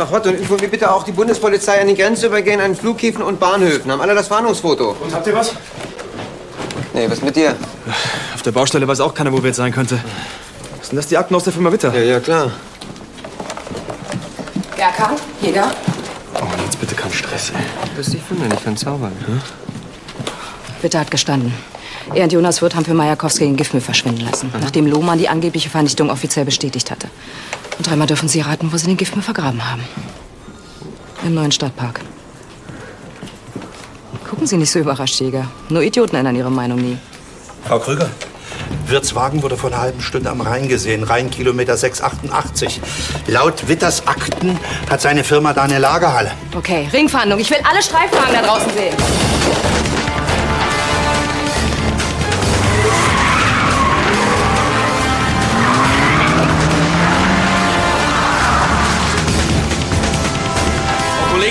Ach 0.01 0.09
Gott, 0.09 0.27
und 0.27 0.35
informier 0.35 0.69
bitte 0.69 0.89
auch 0.89 1.03
die 1.03 1.11
Bundespolizei 1.11 1.81
an 1.81 1.87
den 1.87 1.97
Grenzübergängen, 1.97 2.61
an 2.61 2.73
Flughäfen 2.73 3.21
und 3.21 3.37
Bahnhöfen. 3.37 3.91
Haben 3.91 3.99
alle 3.99 4.15
das 4.15 4.29
Warnungsfoto? 4.29 4.95
Und 4.97 5.13
habt 5.13 5.27
ihr 5.27 5.35
was? 5.35 5.53
Nee, 6.93 7.09
was 7.09 7.21
mit 7.21 7.35
dir? 7.35 7.53
Auf 8.33 8.41
der 8.41 8.51
Baustelle 8.51 8.87
weiß 8.87 9.01
auch 9.01 9.13
keiner, 9.13 9.33
wo 9.33 9.39
wir 9.39 9.47
jetzt 9.47 9.57
sein 9.57 9.73
könnte. 9.73 9.99
Sind 10.81 10.95
das 10.95 11.07
die 11.07 11.17
Akten 11.17 11.35
aus 11.35 11.43
der 11.43 11.51
Firma 11.51 11.69
Witter? 11.69 11.93
Ja, 11.93 12.01
ja, 12.01 12.19
klar. 12.21 12.49
Erkan, 14.77 15.17
Jäger. 15.41 15.69
Oh 16.35 16.45
Mann, 16.45 16.59
jetzt 16.63 16.79
bitte 16.79 16.95
kein 16.95 17.11
Stress, 17.11 17.49
ey. 17.49 17.89
Du 17.89 17.95
bist 17.97 18.13
nicht 18.13 18.31
wundern, 18.31 18.53
ich 18.57 18.63
kann 18.63 18.77
zaubern. 18.77 19.11
Witter 20.81 21.01
hat 21.01 21.11
gestanden. 21.11 21.53
Er 22.13 22.23
und 22.23 22.31
Jonas 22.31 22.61
Wirth 22.61 22.75
haben 22.75 22.85
für 22.85 22.93
Majakowski 22.93 23.43
den 23.43 23.57
Giftmüll 23.57 23.81
verschwinden 23.81 24.21
lassen, 24.21 24.49
nachdem 24.61 24.87
Lohmann 24.87 25.19
die 25.19 25.27
angebliche 25.27 25.69
Vernichtung 25.69 26.09
offiziell 26.09 26.45
bestätigt 26.45 26.89
hatte. 26.89 27.09
Und 27.79 27.87
dreimal 27.87 28.07
dürfen 28.07 28.27
Sie 28.27 28.41
raten, 28.41 28.71
wo 28.73 28.77
Sie 28.77 28.87
den 28.87 28.97
Giftmüll 28.97 29.23
vergraben 29.23 29.69
haben. 29.71 29.83
Im 31.25 31.33
neuen 31.33 31.51
Stadtpark. 31.51 32.01
Gucken 34.29 34.45
Sie 34.45 34.57
nicht 34.57 34.69
so 34.69 34.79
überrascht, 34.79 35.19
Jäger. 35.21 35.47
Nur 35.69 35.81
Idioten 35.81 36.17
ändern 36.17 36.35
ihre 36.35 36.51
Meinung 36.51 36.79
nie. 36.79 36.97
Frau 37.65 37.79
Krüger, 37.79 38.09
Wirts 38.87 39.15
Wagen 39.15 39.43
wurde 39.43 39.55
vor 39.55 39.71
einer 39.71 39.81
halben 39.81 40.01
Stunde 40.01 40.29
am 40.29 40.41
Rhein 40.41 40.67
gesehen. 40.67 41.03
Rheinkilometer 41.03 41.77
688. 41.77 42.81
Laut 43.27 43.69
Witters 43.69 44.05
Akten 44.07 44.59
hat 44.89 44.99
seine 44.99 45.23
Firma 45.23 45.53
da 45.53 45.63
eine 45.63 45.79
Lagerhalle. 45.79 46.31
Okay, 46.57 46.89
Ringfahndung. 46.91 47.39
Ich 47.39 47.49
will 47.49 47.59
alle 47.63 47.81
Streifwagen 47.81 48.33
da 48.33 48.41
draußen 48.41 48.71
sehen. 48.73 49.98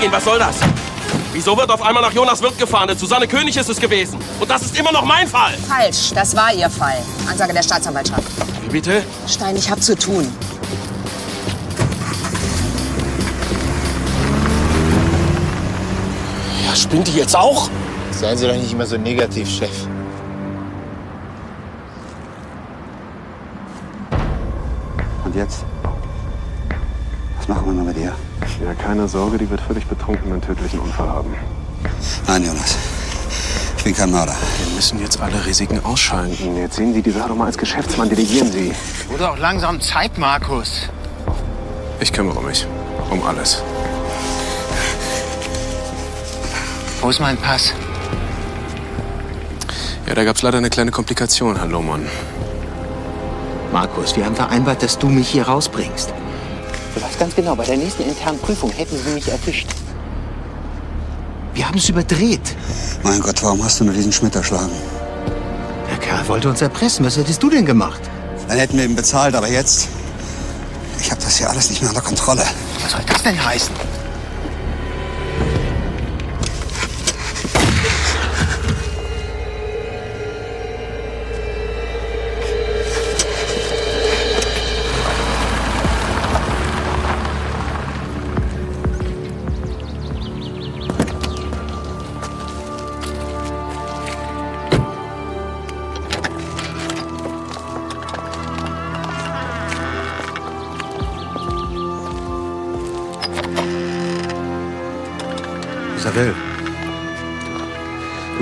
Kollegin, 0.09 0.13
was 0.13 0.25
soll 0.25 0.39
das? 0.39 0.57
Wieso 1.33 1.57
wird 1.57 1.71
auf 1.71 1.83
einmal 1.83 2.03
nach 2.03 2.13
Jonas 2.13 2.43
Wirt 2.43 2.59
gefahren? 2.59 2.97
Susanne 2.97 3.29
König 3.29 3.57
ist 3.57 3.69
es 3.69 3.79
gewesen. 3.79 4.19
Und 4.41 4.51
das 4.51 4.63
ist 4.63 4.79
immer 4.79 4.93
noch 4.93 5.05
mein 5.05 5.29
Fall. 5.29 5.53
Falsch, 5.69 6.13
das 6.15 6.35
war 6.35 6.53
Ihr 6.53 6.71
Fall. 6.71 6.99
Ansage 7.29 7.53
der 7.53 7.63
Staatsanwaltschaft. 7.63 8.25
Wie 8.65 8.69
bitte? 8.71 9.03
Stein, 9.27 9.57
ich 9.57 9.71
hab 9.71 9.83
zu 9.83 9.97
tun. 9.97 10.27
Ja, 16.67 16.77
spinnt 16.77 17.07
die 17.09 17.13
jetzt 17.13 17.37
auch? 17.37 17.69
Seien 18.11 18.37
Sie 18.37 18.47
doch 18.47 18.55
nicht 18.55 18.73
immer 18.73 18.87
so 18.87 18.97
negativ, 18.97 19.49
Chef. 19.49 19.87
Und 25.25 25.37
jetzt? 25.37 25.65
Was 27.49 27.57
machen 27.57 27.69
wir 27.69 27.73
nur 27.73 27.85
mit 27.85 27.97
ihr? 27.97 28.13
Ja, 28.63 28.75
keine 28.75 29.09
Sorge, 29.09 29.39
die 29.39 29.49
wird 29.49 29.63
völlig 29.63 29.87
betrunken 29.87 30.31
einen 30.31 30.43
tödlichen 30.43 30.81
Unfall 30.81 31.09
haben. 31.09 31.35
Nein, 32.27 32.45
Jonas. 32.45 32.77
Ich 33.79 33.85
bin 33.85 33.95
kein 33.95 34.11
Mörder. 34.11 34.37
Wir 34.59 34.77
müssen 34.77 35.01
jetzt 35.01 35.19
alle 35.19 35.47
Risiken 35.47 35.83
ausschalten. 35.83 36.59
Jetzt 36.59 36.77
sehen 36.77 36.93
Sie 36.93 37.01
die 37.01 37.11
Sache 37.11 37.29
doch 37.31 37.37
mal 37.37 37.47
als 37.47 37.57
Geschäftsmann. 37.57 38.11
Delegieren 38.11 38.53
Sie. 38.53 38.75
Wurde 39.09 39.31
auch 39.31 39.39
langsam 39.39 39.81
Zeit, 39.81 40.19
Markus. 40.19 40.91
Ich 42.01 42.13
kümmere 42.13 42.43
mich. 42.43 42.67
Um 43.09 43.23
alles. 43.25 43.63
Wo 47.01 47.09
ist 47.09 47.21
mein 47.21 47.39
Pass? 47.39 47.73
Ja, 50.07 50.15
da 50.15 50.25
gab's 50.25 50.43
leider 50.43 50.59
eine 50.59 50.69
kleine 50.69 50.91
Komplikation, 50.91 51.57
Herr 51.57 51.67
Lohmann. 51.67 52.07
Markus, 53.73 54.17
wir 54.17 54.27
haben 54.27 54.37
vereinbart, 54.37 54.83
dass 54.83 54.99
du 54.99 55.09
mich 55.09 55.31
hier 55.31 55.49
rausbringst. 55.49 56.13
Du 56.99 57.05
weißt 57.05 57.21
ganz 57.21 57.37
genau, 57.37 57.55
bei 57.55 57.65
der 57.65 57.77
nächsten 57.77 58.03
internen 58.03 58.41
Prüfung 58.41 58.73
hätten 58.73 58.99
sie 58.99 59.11
mich 59.11 59.29
erwischt. 59.29 59.69
Wir 61.55 61.69
haben 61.69 61.79
es 61.79 61.89
überdreht. 61.89 62.57
Mein 63.05 63.21
Gott, 63.21 63.41
warum 63.45 63.63
hast 63.63 63.79
du 63.79 63.85
nur 63.85 63.95
diesen 63.95 64.11
Schmidt 64.11 64.35
erschlagen? 64.35 64.73
Der 65.89 65.99
Kerl 65.99 66.27
wollte 66.27 66.49
uns 66.49 66.61
erpressen. 66.61 67.07
Was 67.07 67.17
hättest 67.17 67.41
du 67.41 67.51
denn 67.51 67.65
gemacht? 67.65 68.01
Dann 68.49 68.59
hätten 68.59 68.77
wir 68.77 68.85
ihn 68.85 68.97
bezahlt, 68.97 69.37
aber 69.37 69.49
jetzt. 69.49 69.87
Ich 71.01 71.13
habe 71.13 71.21
das 71.23 71.37
hier 71.37 71.49
alles 71.49 71.71
nicht 71.71 71.83
mehr 71.83 71.91
unter 71.91 72.03
Kontrolle. 72.03 72.43
Was 72.83 72.91
soll 72.91 73.03
das 73.07 73.23
denn 73.23 73.45
heißen? 73.45 73.75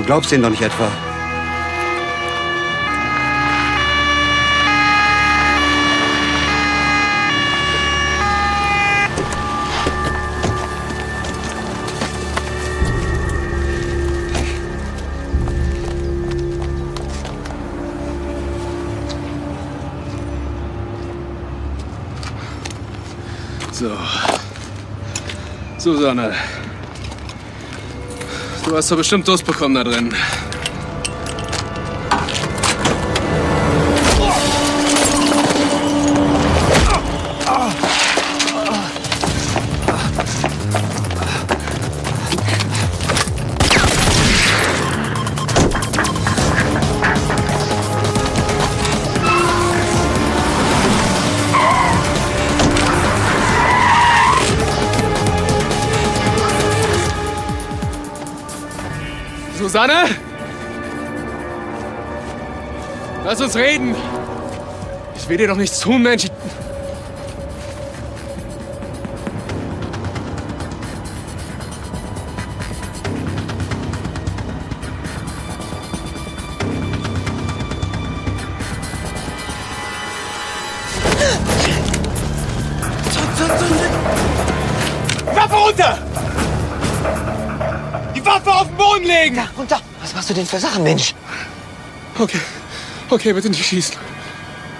Glaubst 0.07 0.31
ihn 0.31 0.41
doch 0.41 0.49
nicht 0.49 0.61
etwa. 0.61 0.87
So. 23.73 23.91
Susanne. 25.77 26.33
Du 28.67 28.75
hast 28.75 28.91
doch 28.91 28.97
bestimmt 28.97 29.25
Durst 29.25 29.45
bekommen 29.45 29.75
da 29.75 29.83
drin. 29.85 30.13
Susanne? 59.87 60.09
Lass 63.23 63.41
uns 63.41 63.55
reden. 63.55 63.95
Ich 65.15 65.27
will 65.29 65.37
dir 65.37 65.47
doch 65.47 65.57
nichts 65.57 65.79
tun, 65.79 66.01
Mensch. 66.03 66.27
Denn 90.37 90.45
für 90.45 90.59
Sachen, 90.59 90.83
Mensch? 90.83 91.13
Okay. 92.17 92.39
Okay, 93.09 93.33
bitte 93.33 93.49
nicht 93.49 93.65
schießen. 93.65 93.95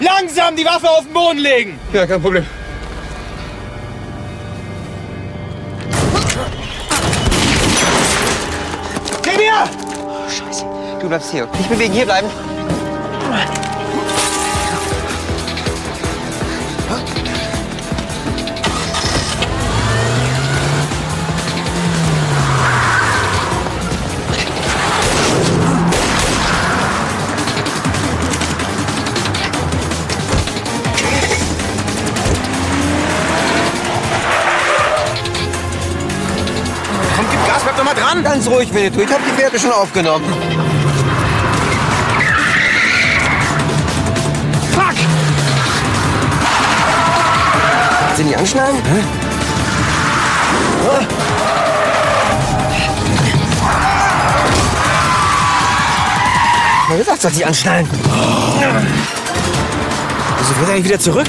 Langsam 0.00 0.54
die 0.56 0.64
Waffe 0.64 0.88
auf 0.88 1.04
den 1.04 1.12
Boden 1.12 1.38
legen! 1.38 1.78
Ja, 1.92 2.06
kein 2.06 2.22
Problem. 2.22 2.46
Gib 9.22 9.40
her! 9.40 9.68
Scheiße. 10.28 10.64
Du 11.00 11.08
bleibst 11.08 11.30
hier. 11.32 11.46
Nicht 11.46 11.68
bewegen, 11.68 11.92
hier 11.92 12.04
bleiben. 12.04 12.28
Dran. 38.08 38.24
Ganz 38.24 38.46
ruhig, 38.48 38.72
Winnetou. 38.72 39.00
Ich 39.00 39.12
hab 39.12 39.20
die 39.24 39.30
Pferde 39.30 39.58
schon 39.58 39.72
aufgenommen. 39.72 40.24
Fuck! 44.72 44.94
Sie 48.16 48.24
nicht 48.24 48.38
anschnallen? 48.38 48.76
Hä? 48.76 49.04
Na 56.90 56.96
gesagt, 56.96 57.20
soll 57.20 57.32
sie 57.32 57.44
anschnallen. 57.44 57.88
Wieso 60.38 60.60
wird 60.60 60.68
er 60.68 60.74
nicht 60.76 60.84
wieder 60.84 60.98
zurück? 60.98 61.26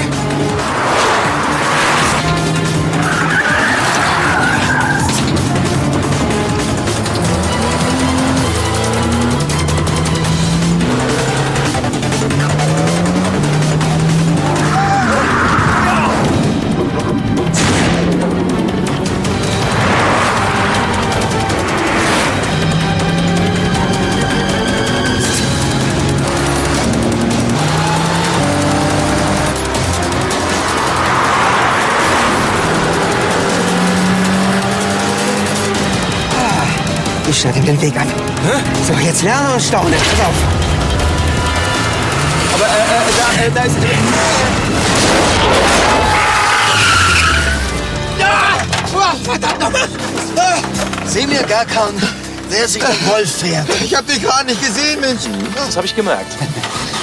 Ich 37.40 37.44
schneide 37.44 37.60
ihm 37.60 37.66
den 37.68 37.82
Weg 37.82 37.96
ab. 37.96 38.06
So, 38.86 38.92
jetzt 38.96 39.24
lernen 39.24 39.54
und 39.54 39.62
staunen. 39.62 39.94
Pass 39.94 40.28
auf. 40.28 40.36
Aber 42.54 42.66
äh, 42.66 42.68
äh, 42.68 43.12
da, 43.18 43.46
äh, 43.46 43.52
da 43.56 43.64
ist. 43.64 43.78
Ah, 48.94 49.16
verdammt 49.24 49.60
nochmal! 49.62 49.88
Seh 51.06 51.26
mir 51.28 51.44
gar 51.44 51.64
keinen, 51.64 52.02
wer 52.50 52.68
sich 52.68 52.84
den 52.84 53.08
Wolf 53.08 53.32
fährt. 53.38 53.70
Ich 53.86 53.96
hab 53.96 54.06
dich 54.06 54.22
gerade 54.22 54.46
nicht 54.46 54.60
gesehen, 54.60 55.00
Mensch. 55.00 55.22
Das 55.56 55.78
hab 55.78 55.86
ich 55.86 55.96
gemerkt. 55.96 56.36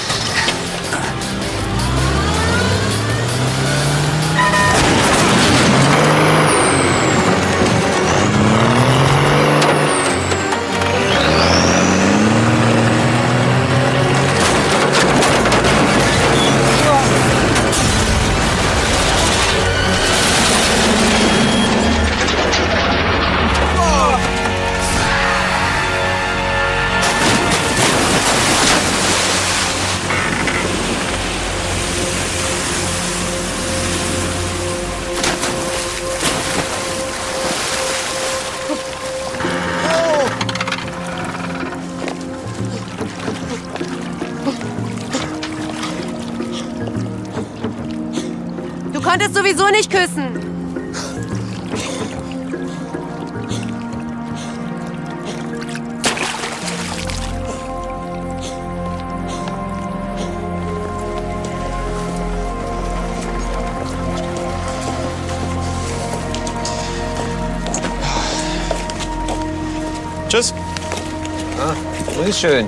grüß 72.27 72.41
schön. 72.41 72.67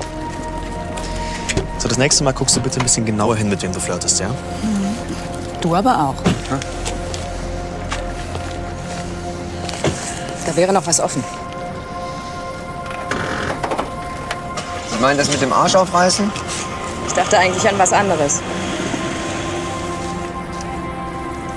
So, 1.78 1.88
das 1.88 1.98
nächste 1.98 2.22
Mal 2.22 2.32
guckst 2.32 2.54
du 2.54 2.60
bitte 2.60 2.78
ein 2.78 2.84
bisschen 2.84 3.04
genauer 3.04 3.34
hin, 3.34 3.48
mit 3.48 3.60
wem 3.60 3.72
du 3.72 3.80
flirtest, 3.80 4.20
ja? 4.20 4.30
Du 5.60 5.74
aber 5.74 5.98
auch. 5.98 6.14
Da 10.46 10.56
wäre 10.56 10.72
noch 10.72 10.86
was 10.86 11.00
offen. 11.00 11.24
Sie 14.92 14.98
meinen 15.00 15.18
das 15.18 15.28
mit 15.28 15.42
dem 15.42 15.52
Arsch 15.52 15.74
aufreißen? 15.74 16.30
Ich 17.08 17.12
dachte 17.14 17.36
eigentlich 17.36 17.68
an 17.68 17.78
was 17.78 17.92
anderes. 17.92 18.40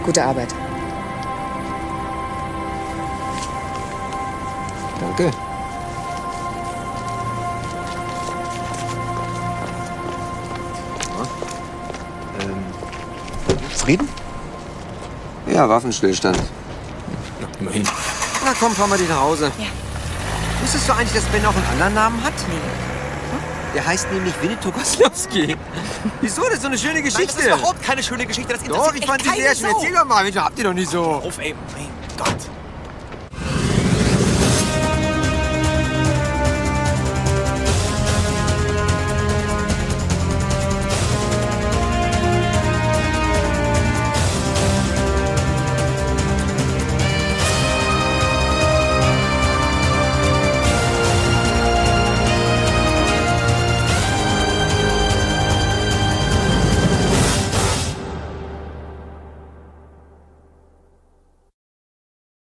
Gute 0.04 0.24
Arbeit. 0.24 0.50
Ja, 15.62 15.70
Waffenstillstand. 15.70 16.40
Na, 17.40 17.48
immerhin. 17.60 17.84
Na 18.44 18.52
komm, 18.60 18.74
fahren 18.74 18.90
wir 18.90 18.98
dich 18.98 19.08
nach 19.08 19.22
Hause. 19.22 19.52
Ja. 19.60 19.68
Wusstest 20.60 20.90
du 20.90 20.94
eigentlich, 20.94 21.14
dass 21.14 21.26
Ben 21.26 21.46
auch 21.46 21.56
einen 21.56 21.68
anderen 21.74 21.94
Namen 21.94 22.24
hat? 22.24 22.34
Nee. 22.50 23.76
Der 23.76 23.86
heißt 23.86 24.12
nämlich 24.12 24.34
Winnetou 24.42 24.72
Goslowski. 24.72 25.56
Wieso? 26.22 26.42
Das 26.46 26.54
ist 26.54 26.62
so 26.64 26.68
eine 26.68 26.80
schöne 26.80 27.04
Geschichte. 27.04 27.28
das 27.28 27.46
ist 27.46 27.46
überhaupt 27.46 27.84
keine 27.84 28.02
schöne 28.02 28.26
Geschichte. 28.26 28.54
Das 28.54 28.64
Doch, 28.64 28.96
ich 28.96 29.06
fand 29.06 29.22
sie 29.22 29.30
sehr 29.40 29.56
schön. 29.56 29.68
Erzähl 29.68 29.94
doch 29.94 30.06
mal. 30.06 30.24
Mensch, 30.24 30.36
habt 30.36 30.58
ihr 30.58 30.64
doch 30.64 30.74
nicht 30.74 30.90
so. 30.90 31.04
Auf, 31.04 31.38
ey, 31.38 31.54
Gott. 31.76 31.91